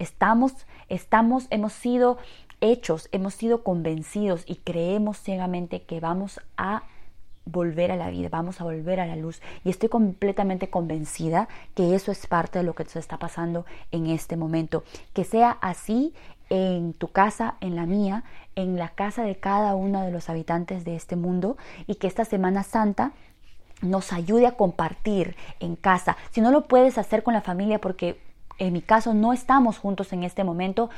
Estamos, 0.00 0.66
estamos, 0.88 1.46
hemos 1.50 1.72
sido 1.72 2.18
hechos 2.60 3.08
hemos 3.12 3.34
sido 3.34 3.62
convencidos 3.62 4.44
y 4.46 4.56
creemos 4.56 5.18
ciegamente 5.18 5.82
que 5.82 6.00
vamos 6.00 6.40
a 6.56 6.82
volver 7.44 7.90
a 7.90 7.96
la 7.96 8.10
vida, 8.10 8.28
vamos 8.30 8.60
a 8.60 8.64
volver 8.64 9.00
a 9.00 9.06
la 9.06 9.16
luz. 9.16 9.40
Y 9.64 9.70
estoy 9.70 9.88
completamente 9.88 10.70
convencida 10.70 11.48
que 11.74 11.94
eso 11.94 12.12
es 12.12 12.26
parte 12.26 12.58
de 12.58 12.64
lo 12.64 12.74
que 12.74 12.84
se 12.84 12.98
está 12.98 13.18
pasando 13.18 13.64
en 13.90 14.06
este 14.06 14.36
momento. 14.36 14.84
Que 15.12 15.24
sea 15.24 15.50
así 15.60 16.14
en 16.48 16.92
tu 16.92 17.08
casa, 17.08 17.56
en 17.60 17.76
la 17.76 17.86
mía, 17.86 18.24
en 18.56 18.76
la 18.76 18.90
casa 18.90 19.22
de 19.22 19.36
cada 19.36 19.74
uno 19.74 20.02
de 20.02 20.10
los 20.10 20.28
habitantes 20.28 20.84
de 20.84 20.96
este 20.96 21.16
mundo 21.16 21.56
y 21.86 21.96
que 21.96 22.06
esta 22.06 22.24
Semana 22.24 22.62
Santa 22.62 23.12
nos 23.82 24.12
ayude 24.12 24.46
a 24.46 24.56
compartir 24.56 25.36
en 25.60 25.76
casa. 25.76 26.16
Si 26.32 26.40
no 26.40 26.50
lo 26.50 26.66
puedes 26.68 26.98
hacer 26.98 27.22
con 27.22 27.34
la 27.34 27.40
familia 27.40 27.80
porque 27.80 28.20
en 28.58 28.72
mi 28.72 28.82
caso 28.82 29.14
no 29.14 29.32
estamos 29.32 29.78
juntos 29.78 30.12
en 30.12 30.22
este 30.22 30.44
momento, 30.44 30.90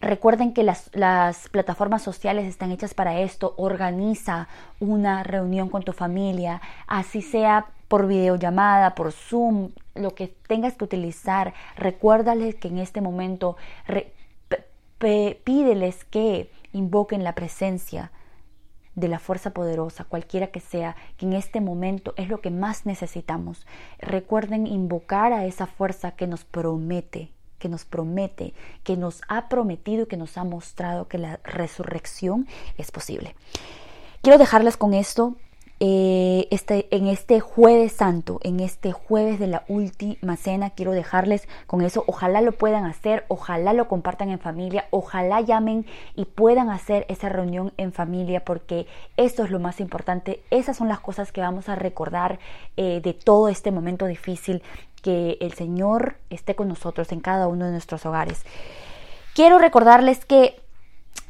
Recuerden 0.00 0.52
que 0.52 0.62
las, 0.62 0.90
las, 0.94 1.48
plataformas 1.48 2.02
sociales 2.02 2.46
están 2.46 2.70
hechas 2.70 2.94
para 2.94 3.20
esto. 3.20 3.54
Organiza 3.56 4.48
una 4.78 5.24
reunión 5.24 5.68
con 5.68 5.82
tu 5.82 5.92
familia, 5.92 6.60
así 6.86 7.20
sea 7.20 7.66
por 7.88 8.06
videollamada, 8.06 8.94
por 8.94 9.12
Zoom, 9.12 9.70
lo 9.94 10.14
que 10.14 10.28
tengas 10.46 10.74
que 10.74 10.84
utilizar. 10.84 11.54
Recuérdales 11.76 12.54
que 12.54 12.68
en 12.68 12.78
este 12.78 13.00
momento 13.00 13.56
pídeles 14.98 16.04
que 16.04 16.50
invoquen 16.72 17.24
la 17.24 17.34
presencia 17.34 18.12
de 18.94 19.08
la 19.08 19.20
fuerza 19.20 19.50
poderosa, 19.50 20.04
cualquiera 20.04 20.48
que 20.48 20.60
sea, 20.60 20.96
que 21.16 21.26
en 21.26 21.32
este 21.32 21.60
momento 21.60 22.14
es 22.16 22.28
lo 22.28 22.40
que 22.40 22.50
más 22.50 22.84
necesitamos. 22.84 23.66
Recuerden 24.00 24.66
invocar 24.66 25.32
a 25.32 25.44
esa 25.44 25.66
fuerza 25.66 26.12
que 26.12 26.26
nos 26.26 26.44
promete, 26.44 27.30
que 27.58 27.68
nos 27.68 27.84
promete, 27.84 28.54
que 28.84 28.96
nos 28.96 29.22
ha 29.28 29.48
prometido 29.48 30.04
y 30.04 30.06
que 30.06 30.16
nos 30.16 30.36
ha 30.38 30.44
mostrado 30.44 31.08
que 31.08 31.18
la 31.18 31.40
resurrección 31.44 32.46
es 32.76 32.90
posible. 32.90 33.34
Quiero 34.22 34.38
dejarles 34.38 34.76
con 34.76 34.94
esto 34.94 35.36
eh, 35.80 36.48
este, 36.50 36.88
en 36.90 37.06
este 37.06 37.38
jueves 37.38 37.92
santo, 37.92 38.40
en 38.42 38.58
este 38.58 38.90
jueves 38.90 39.38
de 39.38 39.46
la 39.46 39.62
última 39.68 40.36
cena, 40.36 40.70
quiero 40.70 40.90
dejarles 40.90 41.46
con 41.68 41.82
eso. 41.82 42.02
Ojalá 42.08 42.40
lo 42.40 42.50
puedan 42.50 42.84
hacer, 42.84 43.24
ojalá 43.28 43.72
lo 43.72 43.86
compartan 43.86 44.30
en 44.30 44.40
familia, 44.40 44.86
ojalá 44.90 45.40
llamen 45.40 45.86
y 46.16 46.24
puedan 46.24 46.68
hacer 46.70 47.06
esa 47.08 47.28
reunión 47.28 47.72
en 47.76 47.92
familia, 47.92 48.44
porque 48.44 48.88
eso 49.16 49.44
es 49.44 49.50
lo 49.50 49.60
más 49.60 49.78
importante. 49.78 50.42
Esas 50.50 50.76
son 50.76 50.88
las 50.88 50.98
cosas 50.98 51.30
que 51.30 51.42
vamos 51.42 51.68
a 51.68 51.76
recordar 51.76 52.40
eh, 52.76 53.00
de 53.00 53.14
todo 53.14 53.48
este 53.48 53.70
momento 53.70 54.06
difícil. 54.06 54.62
Que 55.02 55.38
el 55.40 55.52
Señor 55.52 56.16
esté 56.30 56.54
con 56.54 56.68
nosotros 56.68 57.12
en 57.12 57.20
cada 57.20 57.48
uno 57.48 57.66
de 57.66 57.72
nuestros 57.72 58.04
hogares. 58.06 58.44
Quiero 59.34 59.58
recordarles 59.58 60.24
que 60.24 60.60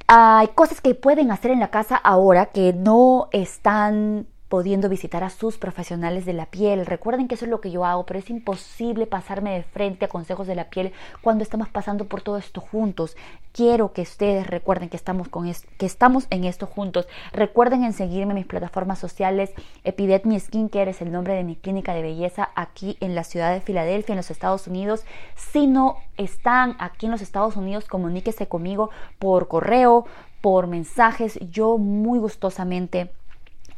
hay 0.06 0.48
cosas 0.48 0.80
que 0.80 0.94
pueden 0.94 1.30
hacer 1.30 1.50
en 1.50 1.60
la 1.60 1.70
casa 1.70 1.96
ahora 1.96 2.46
que 2.46 2.72
no 2.72 3.28
están 3.32 4.26
pudiendo 4.48 4.88
visitar 4.88 5.24
a 5.24 5.30
sus 5.30 5.58
profesionales 5.58 6.24
de 6.24 6.32
la 6.32 6.46
piel. 6.46 6.86
Recuerden 6.86 7.28
que 7.28 7.34
eso 7.34 7.44
es 7.44 7.50
lo 7.50 7.60
que 7.60 7.70
yo 7.70 7.84
hago, 7.84 8.06
pero 8.06 8.18
es 8.18 8.30
imposible 8.30 9.06
pasarme 9.06 9.54
de 9.54 9.62
frente 9.62 10.06
a 10.06 10.08
consejos 10.08 10.46
de 10.46 10.54
la 10.54 10.70
piel 10.70 10.92
cuando 11.20 11.42
estamos 11.42 11.68
pasando 11.68 12.06
por 12.06 12.22
todo 12.22 12.38
esto 12.38 12.60
juntos. 12.60 13.16
Quiero 13.52 13.92
que 13.92 14.02
ustedes 14.02 14.46
recuerden 14.46 14.88
que 14.88 14.96
estamos, 14.96 15.28
con 15.28 15.50
que 15.78 15.86
estamos 15.86 16.26
en 16.30 16.44
esto 16.44 16.66
juntos. 16.66 17.08
Recuerden 17.32 17.84
en 17.84 17.92
seguirme 17.92 18.32
en 18.32 18.38
mis 18.38 18.46
plataformas 18.46 18.98
sociales. 18.98 19.52
Epidet 19.84 20.24
Mi 20.24 20.38
Skincare 20.38 20.90
es 20.90 21.02
el 21.02 21.12
nombre 21.12 21.34
de 21.34 21.44
mi 21.44 21.56
clínica 21.56 21.92
de 21.92 22.02
belleza 22.02 22.50
aquí 22.54 22.96
en 23.00 23.14
la 23.14 23.24
ciudad 23.24 23.52
de 23.52 23.60
Filadelfia, 23.60 24.12
en 24.12 24.18
los 24.18 24.30
Estados 24.30 24.66
Unidos. 24.66 25.04
Si 25.34 25.66
no 25.66 25.96
están 26.16 26.76
aquí 26.78 27.06
en 27.06 27.12
los 27.12 27.22
Estados 27.22 27.56
Unidos, 27.56 27.86
comuníquese 27.86 28.48
conmigo 28.48 28.90
por 29.18 29.48
correo, 29.48 30.06
por 30.40 30.66
mensajes. 30.66 31.38
Yo 31.50 31.78
muy 31.78 32.18
gustosamente 32.18 33.10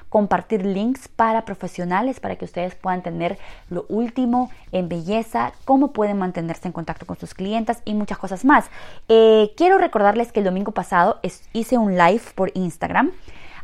compartir 0.09 0.65
links 0.65 1.07
para 1.07 1.45
profesionales 1.45 2.19
para 2.19 2.35
que 2.35 2.45
ustedes 2.45 2.75
puedan 2.75 3.01
tener 3.01 3.37
lo 3.69 3.85
último 3.89 4.51
en 4.71 4.89
belleza, 4.89 5.53
cómo 5.65 5.91
pueden 5.91 6.17
mantenerse 6.17 6.67
en 6.67 6.73
contacto 6.73 7.05
con 7.05 7.17
sus 7.17 7.33
clientes 7.33 7.81
y 7.85 7.93
muchas 7.93 8.17
cosas 8.17 8.45
más. 8.45 8.69
Eh, 9.07 9.53
quiero 9.57 9.77
recordarles 9.93 10.31
que 10.31 10.39
el 10.39 10.45
domingo 10.45 10.71
pasado 10.71 11.19
hice 11.53 11.77
un 11.77 11.95
live 11.95 12.23
por 12.33 12.51
Instagram. 12.55 13.11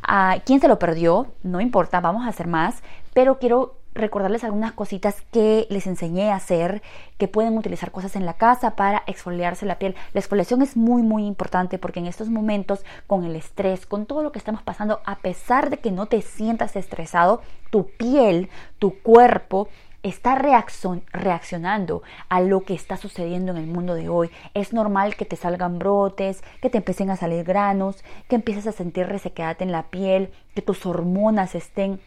a 0.04 0.34
ah, 0.34 0.38
¿Quién 0.46 0.62
se 0.62 0.68
lo 0.68 0.78
perdió? 0.78 1.26
No 1.42 1.60
importa, 1.60 2.02
vamos 2.02 2.24
a 2.24 2.30
hacer 2.30 2.46
más, 2.46 2.84
pero 3.16 3.40
quiero 3.40 3.80
recordarles 3.96 4.44
algunas 4.44 4.72
cositas 4.72 5.24
que 5.32 5.66
les 5.72 5.88
enseñé 5.88 6.30
a 6.30 6.36
hacer, 6.36 6.84
que 7.18 7.28
pueden 7.28 7.58
utilizar 7.58 7.92
cosas 7.92 8.16
en 8.16 8.28
la 8.28 8.36
casa 8.36 8.76
para 8.76 9.02
exfoliarse 9.08 9.66
la 9.66 9.80
piel. 9.80 9.96
La 10.14 10.20
exfoliación 10.20 10.62
es 10.62 10.78
muy 10.78 11.02
muy 11.02 11.26
importante 11.26 11.80
porque 11.80 12.00
en 12.00 12.06
estos 12.06 12.30
momentos 12.30 12.86
con 13.08 13.26
el 13.26 13.36
estrés, 13.36 13.88
con 13.88 14.06
todo 14.06 14.22
lo 14.22 14.32
que 14.32 14.38
estamos 14.38 14.62
pasando, 14.62 15.02
a 15.06 15.16
pesar 15.16 15.72
de 15.72 15.78
que 15.78 15.90
no 15.90 16.06
te 16.06 16.22
sientas 16.22 16.76
estresado, 16.76 17.42
tu 17.72 17.88
piel, 17.88 18.50
tu 18.78 19.00
cuerpo 19.00 19.68
está 20.04 20.36
reaccionando 20.36 22.04
a 22.30 22.42
lo 22.42 22.62
que 22.62 22.74
está 22.74 22.98
sucediendo 22.98 23.52
en 23.52 23.58
el 23.58 23.68
mundo 23.68 23.96
de 23.96 24.10
hoy. 24.10 24.30
Es 24.54 24.74
normal 24.74 25.16
que 25.16 25.26
te 25.26 25.36
salgan 25.36 25.80
brotes, 25.80 26.44
que 26.62 26.70
te 26.70 26.78
empiecen 26.78 27.10
a 27.10 27.16
salir 27.16 27.44
granos, 27.44 28.04
que 28.28 28.36
empieces 28.36 28.68
a 28.68 28.72
sentir 28.72 29.08
resequedad 29.08 29.62
en 29.62 29.72
la 29.72 29.84
piel, 29.84 30.32
que 30.56 30.62
tus 30.62 30.86
hormonas 30.86 31.56
estén 31.56 32.00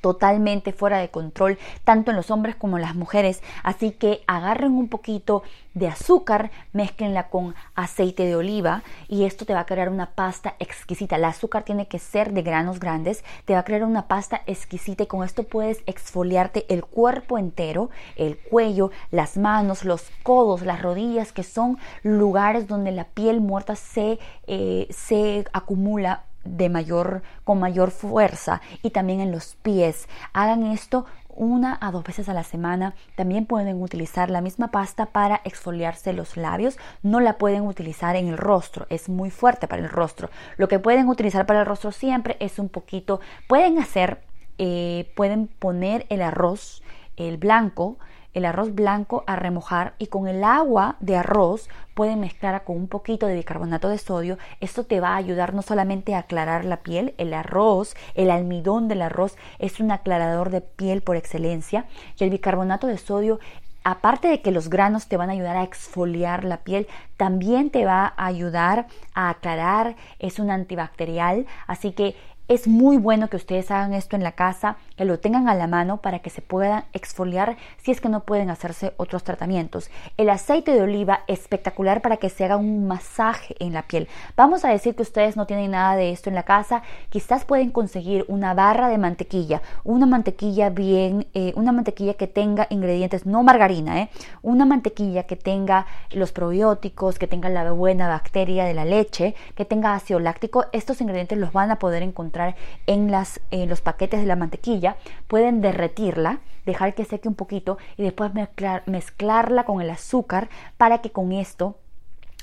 totalmente 0.00 0.72
fuera 0.72 0.98
de 0.98 1.10
control, 1.10 1.58
tanto 1.84 2.10
en 2.10 2.16
los 2.16 2.30
hombres 2.30 2.56
como 2.56 2.76
en 2.76 2.82
las 2.82 2.94
mujeres. 2.94 3.42
Así 3.62 3.92
que 3.92 4.22
agarren 4.26 4.72
un 4.72 4.88
poquito 4.88 5.42
de 5.74 5.86
azúcar, 5.86 6.50
mezclenla 6.72 7.28
con 7.28 7.54
aceite 7.74 8.24
de 8.24 8.34
oliva 8.34 8.82
y 9.08 9.24
esto 9.24 9.44
te 9.44 9.54
va 9.54 9.60
a 9.60 9.66
crear 9.66 9.88
una 9.88 10.10
pasta 10.10 10.56
exquisita. 10.58 11.16
El 11.16 11.24
azúcar 11.24 11.62
tiene 11.62 11.86
que 11.86 11.98
ser 11.98 12.32
de 12.32 12.42
granos 12.42 12.80
grandes, 12.80 13.24
te 13.44 13.54
va 13.54 13.60
a 13.60 13.64
crear 13.64 13.84
una 13.84 14.08
pasta 14.08 14.42
exquisita 14.46 15.04
y 15.04 15.06
con 15.06 15.24
esto 15.24 15.44
puedes 15.44 15.82
exfoliarte 15.86 16.66
el 16.68 16.84
cuerpo 16.84 17.38
entero, 17.38 17.90
el 18.16 18.36
cuello, 18.38 18.90
las 19.10 19.36
manos, 19.36 19.84
los 19.84 20.10
codos, 20.22 20.62
las 20.62 20.82
rodillas, 20.82 21.32
que 21.32 21.44
son 21.44 21.78
lugares 22.02 22.66
donde 22.66 22.90
la 22.90 23.04
piel 23.04 23.40
muerta 23.40 23.76
se, 23.76 24.18
eh, 24.46 24.88
se 24.90 25.44
acumula 25.52 26.24
de 26.56 26.68
mayor, 26.68 27.22
con 27.44 27.60
mayor 27.60 27.90
fuerza 27.90 28.60
y 28.82 28.90
también 28.90 29.20
en 29.20 29.32
los 29.32 29.56
pies. 29.62 30.08
Hagan 30.32 30.64
esto 30.66 31.06
una 31.40 31.78
a 31.80 31.90
dos 31.90 32.04
veces 32.04 32.28
a 32.28 32.34
la 32.34 32.44
semana. 32.44 32.94
También 33.16 33.46
pueden 33.46 33.82
utilizar 33.82 34.30
la 34.30 34.40
misma 34.40 34.68
pasta 34.68 35.06
para 35.06 35.40
exfoliarse 35.44 36.12
los 36.12 36.36
labios. 36.36 36.78
No 37.02 37.20
la 37.20 37.38
pueden 37.38 37.66
utilizar 37.66 38.16
en 38.16 38.28
el 38.28 38.36
rostro, 38.36 38.86
es 38.90 39.08
muy 39.08 39.30
fuerte 39.30 39.66
para 39.66 39.82
el 39.82 39.88
rostro. 39.88 40.30
Lo 40.56 40.68
que 40.68 40.78
pueden 40.78 41.08
utilizar 41.08 41.46
para 41.46 41.60
el 41.60 41.66
rostro 41.66 41.92
siempre 41.92 42.36
es 42.40 42.58
un 42.58 42.68
poquito, 42.68 43.20
pueden 43.48 43.78
hacer, 43.78 44.22
eh, 44.58 45.10
pueden 45.16 45.46
poner 45.46 46.06
el 46.10 46.22
arroz, 46.22 46.82
el 47.16 47.38
blanco, 47.38 47.98
el 48.34 48.44
arroz 48.44 48.74
blanco 48.74 49.24
a 49.26 49.36
remojar 49.36 49.94
y 49.98 50.06
con 50.06 50.28
el 50.28 50.44
agua 50.44 50.96
de 51.00 51.16
arroz 51.16 51.68
pueden 51.94 52.20
mezclar 52.20 52.64
con 52.64 52.76
un 52.76 52.88
poquito 52.88 53.26
de 53.26 53.34
bicarbonato 53.34 53.88
de 53.88 53.98
sodio. 53.98 54.38
Esto 54.60 54.84
te 54.84 55.00
va 55.00 55.10
a 55.10 55.16
ayudar 55.16 55.54
no 55.54 55.62
solamente 55.62 56.14
a 56.14 56.18
aclarar 56.18 56.64
la 56.64 56.78
piel, 56.78 57.14
el 57.18 57.34
arroz, 57.34 57.94
el 58.14 58.30
almidón 58.30 58.88
del 58.88 59.02
arroz 59.02 59.36
es 59.58 59.80
un 59.80 59.90
aclarador 59.90 60.50
de 60.50 60.60
piel 60.60 61.02
por 61.02 61.16
excelencia 61.16 61.86
y 62.18 62.24
el 62.24 62.30
bicarbonato 62.30 62.86
de 62.86 62.98
sodio 62.98 63.40
aparte 63.84 64.28
de 64.28 64.42
que 64.42 64.50
los 64.50 64.68
granos 64.68 65.08
te 65.08 65.16
van 65.16 65.30
a 65.30 65.32
ayudar 65.32 65.56
a 65.56 65.62
exfoliar 65.62 66.44
la 66.44 66.58
piel, 66.58 66.86
también 67.16 67.70
te 67.70 67.86
va 67.86 68.12
a 68.16 68.26
ayudar 68.26 68.86
a 69.14 69.30
aclarar, 69.30 69.96
es 70.18 70.38
un 70.38 70.50
antibacterial, 70.50 71.46
así 71.66 71.92
que 71.92 72.14
es 72.48 72.66
muy 72.66 72.96
bueno 72.96 73.28
que 73.28 73.36
ustedes 73.36 73.70
hagan 73.70 73.94
esto 73.94 74.16
en 74.16 74.24
la 74.24 74.32
casa, 74.32 74.76
que 75.00 75.06
lo 75.06 75.18
tengan 75.18 75.48
a 75.48 75.54
la 75.54 75.66
mano 75.66 76.02
para 76.02 76.18
que 76.18 76.28
se 76.28 76.42
puedan 76.42 76.84
exfoliar 76.92 77.56
si 77.78 77.90
es 77.90 78.02
que 78.02 78.10
no 78.10 78.24
pueden 78.24 78.50
hacerse 78.50 78.92
otros 78.98 79.24
tratamientos. 79.24 79.90
El 80.18 80.28
aceite 80.28 80.74
de 80.74 80.82
oliva 80.82 81.20
espectacular 81.26 82.02
para 82.02 82.18
que 82.18 82.28
se 82.28 82.44
haga 82.44 82.58
un 82.58 82.86
masaje 82.86 83.56
en 83.60 83.72
la 83.72 83.84
piel. 83.84 84.08
Vamos 84.36 84.62
a 84.62 84.68
decir 84.68 84.94
que 84.94 85.00
ustedes 85.00 85.38
no 85.38 85.46
tienen 85.46 85.70
nada 85.70 85.96
de 85.96 86.10
esto 86.10 86.28
en 86.28 86.34
la 86.34 86.42
casa, 86.42 86.82
quizás 87.08 87.46
pueden 87.46 87.70
conseguir 87.70 88.26
una 88.28 88.52
barra 88.52 88.90
de 88.90 88.98
mantequilla, 88.98 89.62
una 89.84 90.04
mantequilla 90.04 90.68
bien, 90.68 91.26
eh, 91.32 91.54
una 91.56 91.72
mantequilla 91.72 92.12
que 92.12 92.26
tenga 92.26 92.66
ingredientes, 92.68 93.24
no 93.24 93.42
margarina, 93.42 94.02
eh, 94.02 94.10
una 94.42 94.66
mantequilla 94.66 95.22
que 95.22 95.36
tenga 95.36 95.86
los 96.10 96.32
probióticos, 96.32 97.18
que 97.18 97.26
tenga 97.26 97.48
la 97.48 97.72
buena 97.72 98.06
bacteria 98.06 98.66
de 98.66 98.74
la 98.74 98.84
leche, 98.84 99.34
que 99.54 99.64
tenga 99.64 99.94
ácido 99.94 100.20
láctico. 100.20 100.66
Estos 100.72 101.00
ingredientes 101.00 101.38
los 101.38 101.54
van 101.54 101.70
a 101.70 101.78
poder 101.78 102.02
encontrar 102.02 102.54
en, 102.86 103.10
las, 103.10 103.40
en 103.50 103.70
los 103.70 103.80
paquetes 103.80 104.20
de 104.20 104.26
la 104.26 104.36
mantequilla, 104.36 104.89
pueden 105.26 105.60
derretirla, 105.60 106.40
dejar 106.66 106.94
que 106.94 107.04
seque 107.04 107.28
un 107.28 107.34
poquito 107.34 107.78
y 107.96 108.02
después 108.02 108.34
mezclar, 108.34 108.82
mezclarla 108.86 109.64
con 109.64 109.80
el 109.80 109.90
azúcar 109.90 110.48
para 110.76 110.98
que 110.98 111.10
con 111.10 111.32
esto, 111.32 111.76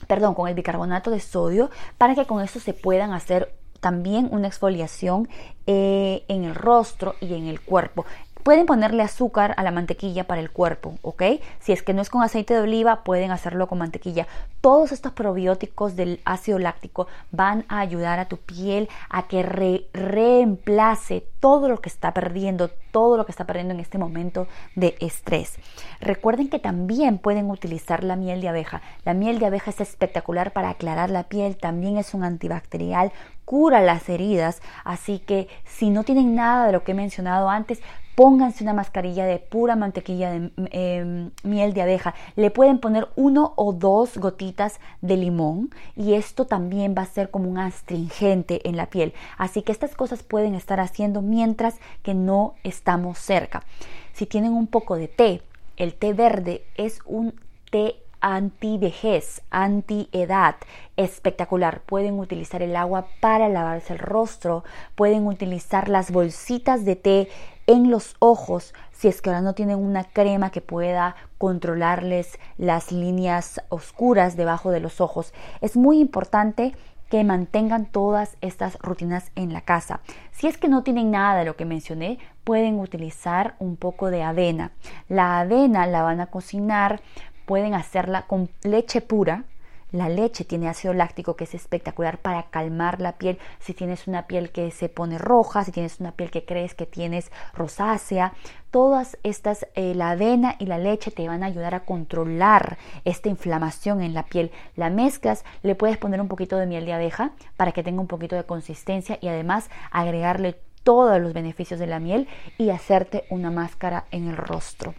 perdón, 0.08 0.34
con 0.34 0.48
el 0.48 0.56
bicarbonato 0.56 1.12
de 1.12 1.20
sodio, 1.20 1.70
para 1.98 2.16
que 2.16 2.26
con 2.26 2.44
esto 2.44 2.60
se 2.60 2.74
puedan 2.74 3.14
hacer 3.14 3.54
también 3.80 4.28
una 4.32 4.48
exfoliación 4.48 5.30
eh, 5.68 6.24
en 6.28 6.44
el 6.44 6.56
rostro 6.56 7.16
y 7.22 7.34
en 7.36 7.48
el 7.48 7.62
cuerpo 7.62 8.06
Pueden 8.44 8.66
ponerle 8.66 9.04
azúcar 9.04 9.54
a 9.58 9.64
la 9.64 9.72
mantequilla 9.72 10.26
para 10.26 10.42
el 10.42 10.52
cuerpo, 10.52 10.96
¿ok? 11.02 11.24
Si 11.60 11.72
es 11.74 11.84
que 11.84 11.94
no 11.94 12.02
es 12.02 12.10
con 12.10 12.24
aceite 12.24 12.54
de 12.54 12.62
oliva, 12.62 13.04
pueden 13.04 13.32
hacerlo 13.32 13.68
con 13.68 13.80
mantequilla. 13.80 14.28
Todos 14.62 14.92
estos 14.92 15.12
probióticos 15.12 15.96
del 15.96 16.22
ácido 16.26 16.60
láctico 16.60 17.08
van 17.32 17.66
a 17.68 17.80
ayudar 17.80 18.20
a 18.20 18.28
tu 18.28 18.38
piel 18.38 18.90
a 19.10 19.28
que 19.28 19.44
reemplace 19.44 21.26
todo 21.40 21.70
lo 21.70 21.80
que 21.82 21.90
está 21.90 22.14
perdiendo, 22.14 22.70
todo 22.92 23.18
lo 23.18 23.26
que 23.26 23.32
está 23.32 23.46
perdiendo 23.46 23.74
en 23.74 23.80
este 23.80 23.98
momento 23.98 24.48
de 24.76 24.96
estrés. 25.00 25.56
Recuerden 26.00 26.50
que 26.50 26.60
también 26.60 27.18
pueden 27.20 27.50
utilizar 27.50 28.04
la 28.04 28.16
miel 28.16 28.42
de 28.42 28.50
abeja. 28.50 28.82
La 29.06 29.14
miel 29.14 29.40
de 29.40 29.46
abeja 29.46 29.72
es 29.72 29.82
espectacular 29.82 30.52
para 30.52 30.70
aclarar 30.70 31.10
la 31.10 31.24
piel, 31.24 31.58
también 31.58 31.98
es 31.98 32.14
un 32.14 32.24
antibacterial, 32.24 33.12
cura 33.48 33.80
las 33.80 34.10
heridas, 34.10 34.62
así 34.84 35.20
que 35.20 35.48
si 35.64 35.90
no 35.90 36.04
tienen 36.04 36.36
nada 36.36 36.66
de 36.66 36.74
lo 36.74 36.84
que 36.84 36.92
he 36.92 36.96
mencionado 36.96 37.50
antes, 37.50 37.80
pónganse 38.14 38.62
una 38.62 38.74
mascarilla 38.74 39.26
de 39.26 39.40
pura 39.40 39.78
mantequilla 39.78 40.32
de 40.32 40.52
em, 40.72 41.32
miel 41.44 41.74
de 41.74 41.82
abeja. 41.82 42.14
Le 42.36 42.52
pueden 42.52 42.80
poner 42.80 43.08
uno 43.16 43.54
o 43.56 43.72
dos 43.72 44.18
gotitas 44.18 44.82
de 45.02 45.16
limón 45.16 45.70
y 45.96 46.16
esto 46.16 46.46
también 46.46 46.94
va 46.98 47.04
a 47.04 47.06
ser 47.06 47.30
como 47.32 47.50
un 47.50 47.58
astringente 47.58 48.68
en 48.68 48.76
la 48.76 48.88
piel. 48.88 49.14
Así 49.38 49.62
que 49.62 49.72
estas 49.72 49.96
cosas 49.96 50.24
pueden 50.24 50.54
estar 50.54 50.82
haciendo 50.82 51.22
mientras 51.22 51.76
que 52.04 52.14
no 52.14 52.56
estamos 52.66 53.18
cerca. 53.18 53.64
Si 54.12 54.26
tienen 54.26 54.52
un 54.52 54.68
poco 54.68 54.98
de 54.98 55.08
té, 55.08 55.42
el 55.78 55.94
té 55.94 56.12
verde 56.12 56.66
es 56.76 57.00
un 57.06 57.34
té 57.72 57.96
anti-vejez, 58.22 59.42
anti-edad, 59.50 60.56
espectacular. 60.96 61.82
Pueden 61.82 62.20
utilizar 62.20 62.62
el 62.62 62.76
agua 62.76 63.08
para 63.20 63.50
lavarse 63.50 63.94
el 63.94 64.00
rostro, 64.00 64.64
pueden 64.96 65.28
utilizar 65.28 65.90
las 65.90 66.12
bolsitas 66.12 66.86
de 66.86 66.96
té 66.96 67.30
en 67.68 67.92
los 67.92 68.16
ojos 68.20 68.74
si 68.98 69.08
es 69.08 69.22
que 69.22 69.30
ahora 69.30 69.42
no 69.42 69.54
tienen 69.54 69.78
una 69.78 70.06
crema 70.06 70.50
que 70.50 70.62
pueda 70.62 71.16
controlarles 71.38 72.40
las 72.58 72.92
líneas 72.92 73.62
oscuras 73.70 74.36
debajo 74.36 74.72
de 74.72 74.80
los 74.80 75.02
ojos. 75.02 75.34
Es 75.62 75.78
muy 75.78 76.00
importante 76.00 76.74
que 77.10 77.24
mantengan 77.24 77.86
todas 77.86 78.38
estas 78.42 78.78
rutinas 78.80 79.32
en 79.36 79.54
la 79.54 79.62
casa. 79.62 80.02
Si 80.32 80.48
es 80.48 80.58
que 80.58 80.68
no 80.68 80.84
tienen 80.84 81.12
nada 81.12 81.40
de 81.40 81.46
lo 81.46 81.56
que 81.56 81.66
mencioné, 81.66 82.18
pueden 82.44 82.80
utilizar 82.80 83.56
un 83.60 83.78
poco 83.78 84.10
de 84.10 84.24
avena. 84.24 84.72
La 85.08 85.40
avena 85.40 85.86
la 85.86 86.02
van 86.02 86.20
a 86.20 86.28
cocinar, 86.28 87.02
pueden 87.48 87.74
hacerla 87.74 88.28
con 88.28 88.50
leche 88.62 89.02
pura, 89.02 89.46
la 89.94 90.10
leche 90.10 90.44
tiene 90.44 90.68
ácido 90.68 90.94
láctico 90.94 91.38
que 91.38 91.46
es 91.46 91.56
espectacular 91.56 92.18
para 92.18 92.44
calmar 92.50 93.00
la 93.00 93.14
piel. 93.14 93.40
Si 93.60 93.74
tienes 93.74 94.06
una 94.06 94.28
piel 94.28 94.52
que 94.52 94.70
se 94.72 94.90
pone 94.90 95.18
roja, 95.18 95.64
si 95.64 95.72
tienes 95.72 96.02
una 96.02 96.12
piel 96.12 96.30
que 96.30 96.44
crees 96.44 96.76
que 96.76 96.86
tienes 96.86 97.32
rosácea, 97.54 98.34
todas 98.70 99.18
estas, 99.24 99.66
eh, 99.76 99.96
la 99.96 100.12
avena 100.12 100.58
y 100.60 100.66
la 100.66 100.78
leche 100.78 101.10
te 101.10 101.26
van 101.26 101.42
a 101.42 101.46
ayudar 101.46 101.74
a 101.74 101.86
controlar 101.86 102.78
esta 103.06 103.30
inflamación 103.30 104.02
en 104.02 104.14
la 104.14 104.24
piel. 104.24 104.52
La 104.76 104.90
mezclas, 104.90 105.46
le 105.64 105.76
puedes 105.76 105.98
poner 105.98 106.20
un 106.20 106.28
poquito 106.28 106.58
de 106.58 106.66
miel 106.66 106.86
de 106.86 106.92
abeja 106.92 107.32
para 107.56 107.72
que 107.72 107.82
tenga 107.82 108.02
un 108.02 108.08
poquito 108.08 108.36
de 108.36 108.44
consistencia 108.44 109.18
y 109.22 109.30
además 109.30 109.70
agregarle 109.92 110.58
todos 110.84 111.22
los 111.22 111.32
beneficios 111.32 111.80
de 111.80 111.88
la 111.88 112.00
miel 112.00 112.28
y 112.58 112.72
hacerte 112.72 113.24
una 113.30 113.52
máscara 113.52 114.04
en 114.12 114.28
el 114.28 114.36
rostro. 114.36 114.94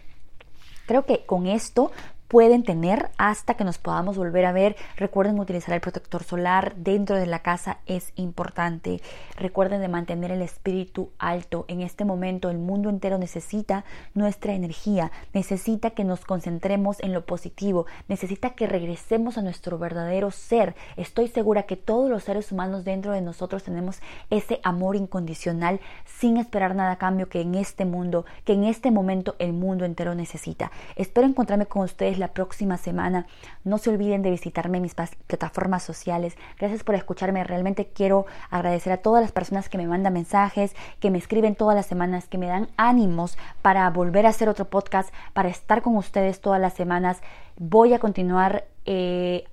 Creo 0.87 1.05
que 1.05 1.23
con 1.27 1.45
esto 1.45 1.91
pueden 2.29 2.63
tener 2.63 3.09
hasta 3.17 3.55
que 3.55 3.65
nos 3.65 3.79
podamos 3.79 4.15
volver 4.15 4.45
a 4.45 4.53
ver. 4.53 4.77
Recuerden 4.95 5.39
utilizar 5.39 5.73
el 5.73 5.81
protector 5.81 6.23
solar 6.23 6.75
dentro 6.77 7.17
de 7.17 7.25
la 7.25 7.39
casa 7.39 7.79
es 7.87 8.13
importante. 8.15 9.01
Recuerden 9.35 9.81
de 9.81 9.87
mantener 9.87 10.31
el 10.31 10.43
espíritu 10.43 11.09
alto. 11.17 11.65
En 11.67 11.81
este 11.81 12.05
momento 12.05 12.49
el 12.49 12.59
mundo 12.59 12.89
entero 12.89 13.17
necesita 13.17 13.83
nuestra 14.13 14.53
energía, 14.53 15.11
necesita 15.33 15.89
que 15.89 16.03
nos 16.03 16.23
concentremos 16.23 16.99
en 16.99 17.13
lo 17.13 17.25
positivo, 17.25 17.87
necesita 18.07 18.51
que 18.51 18.67
regresemos 18.67 19.37
a 19.37 19.41
nuestro 19.41 19.79
verdadero 19.79 20.29
ser. 20.29 20.75
Estoy 20.97 21.29
segura 21.29 21.63
que 21.63 21.77
todos 21.77 22.11
los 22.11 22.23
seres 22.23 22.51
humanos 22.51 22.85
dentro 22.85 23.11
de 23.11 23.21
nosotros 23.21 23.63
tenemos 23.63 24.01
ese 24.29 24.59
amor 24.63 24.95
incondicional 24.95 25.79
sin 26.05 26.37
esperar 26.37 26.75
nada 26.75 26.91
a 26.91 26.97
cambio 26.97 27.27
que 27.27 27.41
en 27.41 27.55
este 27.55 27.85
mundo, 27.85 28.25
que 28.45 28.53
en 28.53 28.65
este 28.65 28.91
momento 28.91 29.35
el 29.39 29.53
mundo 29.53 29.83
entero 29.83 30.13
necesita. 30.13 30.71
Espero 30.95 31.25
encontrarme 31.25 31.65
con 31.65 31.81
ustedes 31.81 32.18
la 32.19 32.29
próxima 32.29 32.77
semana. 32.77 33.25
No 33.63 33.77
se 33.77 33.89
olviden 33.89 34.21
de 34.21 34.31
visitarme 34.31 34.77
en 34.77 34.83
mis 34.83 34.93
plataformas 34.93 35.83
sociales. 35.83 36.37
Gracias 36.59 36.83
por 36.83 36.95
escucharme. 36.95 37.43
Realmente 37.43 37.87
quiero 37.87 38.25
agradecer 38.49 38.93
a 38.93 38.97
todas 38.97 39.21
las 39.21 39.31
personas 39.31 39.69
que 39.69 39.77
me 39.77 39.87
mandan 39.87 40.13
mensajes, 40.13 40.75
que 40.99 41.11
me 41.11 41.17
escriben 41.17 41.55
todas 41.55 41.75
las 41.75 41.85
semanas, 41.85 42.27
que 42.27 42.37
me 42.37 42.47
dan 42.47 42.69
ánimos 42.77 43.37
para 43.61 43.89
volver 43.89 44.25
a 44.25 44.29
hacer 44.29 44.49
otro 44.49 44.65
podcast, 44.65 45.13
para 45.33 45.49
estar 45.49 45.81
con 45.81 45.97
ustedes 45.97 46.41
todas 46.41 46.61
las 46.61 46.73
semanas. 46.73 47.21
Voy 47.57 47.93
a 47.93 47.99
continuar 47.99 48.65
eh, 48.85 49.45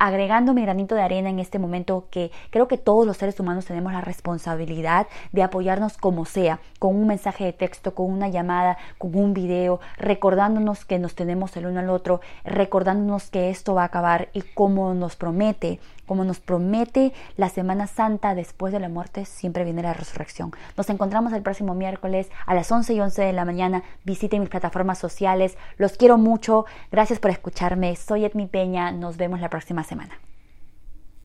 agregando 0.00 0.54
mi 0.54 0.62
granito 0.62 0.94
de 0.94 1.02
arena 1.02 1.28
en 1.28 1.38
este 1.38 1.58
momento 1.58 2.06
que 2.10 2.32
creo 2.48 2.66
que 2.66 2.78
todos 2.78 3.06
los 3.06 3.18
seres 3.18 3.38
humanos 3.38 3.66
tenemos 3.66 3.92
la 3.92 4.00
responsabilidad 4.00 5.06
de 5.30 5.42
apoyarnos 5.42 5.98
como 5.98 6.24
sea, 6.24 6.58
con 6.78 6.96
un 6.96 7.06
mensaje 7.06 7.44
de 7.44 7.52
texto, 7.52 7.94
con 7.94 8.10
una 8.10 8.28
llamada, 8.28 8.78
con 8.96 9.14
un 9.14 9.34
video, 9.34 9.78
recordándonos 9.98 10.86
que 10.86 10.98
nos 10.98 11.14
tenemos 11.14 11.54
el 11.58 11.66
uno 11.66 11.80
al 11.80 11.90
otro, 11.90 12.22
recordándonos 12.44 13.28
que 13.28 13.50
esto 13.50 13.74
va 13.74 13.82
a 13.82 13.86
acabar 13.86 14.30
y 14.32 14.40
como 14.40 14.94
nos 14.94 15.16
promete, 15.16 15.80
como 16.10 16.24
nos 16.24 16.40
promete 16.40 17.12
la 17.36 17.48
Semana 17.48 17.86
Santa 17.86 18.34
después 18.34 18.72
de 18.72 18.80
la 18.80 18.88
muerte, 18.88 19.26
siempre 19.26 19.62
viene 19.62 19.80
la 19.80 19.94
resurrección. 19.94 20.50
Nos 20.76 20.90
encontramos 20.90 21.32
el 21.32 21.42
próximo 21.42 21.76
miércoles 21.76 22.30
a 22.46 22.54
las 22.56 22.72
11 22.72 22.94
y 22.94 23.00
11 23.00 23.22
de 23.22 23.32
la 23.32 23.44
mañana. 23.44 23.84
Visiten 24.02 24.40
mis 24.40 24.48
plataformas 24.48 24.98
sociales. 24.98 25.56
Los 25.76 25.92
quiero 25.92 26.18
mucho. 26.18 26.64
Gracias 26.90 27.20
por 27.20 27.30
escucharme. 27.30 27.94
Soy 27.94 28.24
Edmi 28.24 28.46
Peña. 28.46 28.90
Nos 28.90 29.18
vemos 29.18 29.40
la 29.40 29.50
próxima 29.50 29.84
semana. 29.84 30.18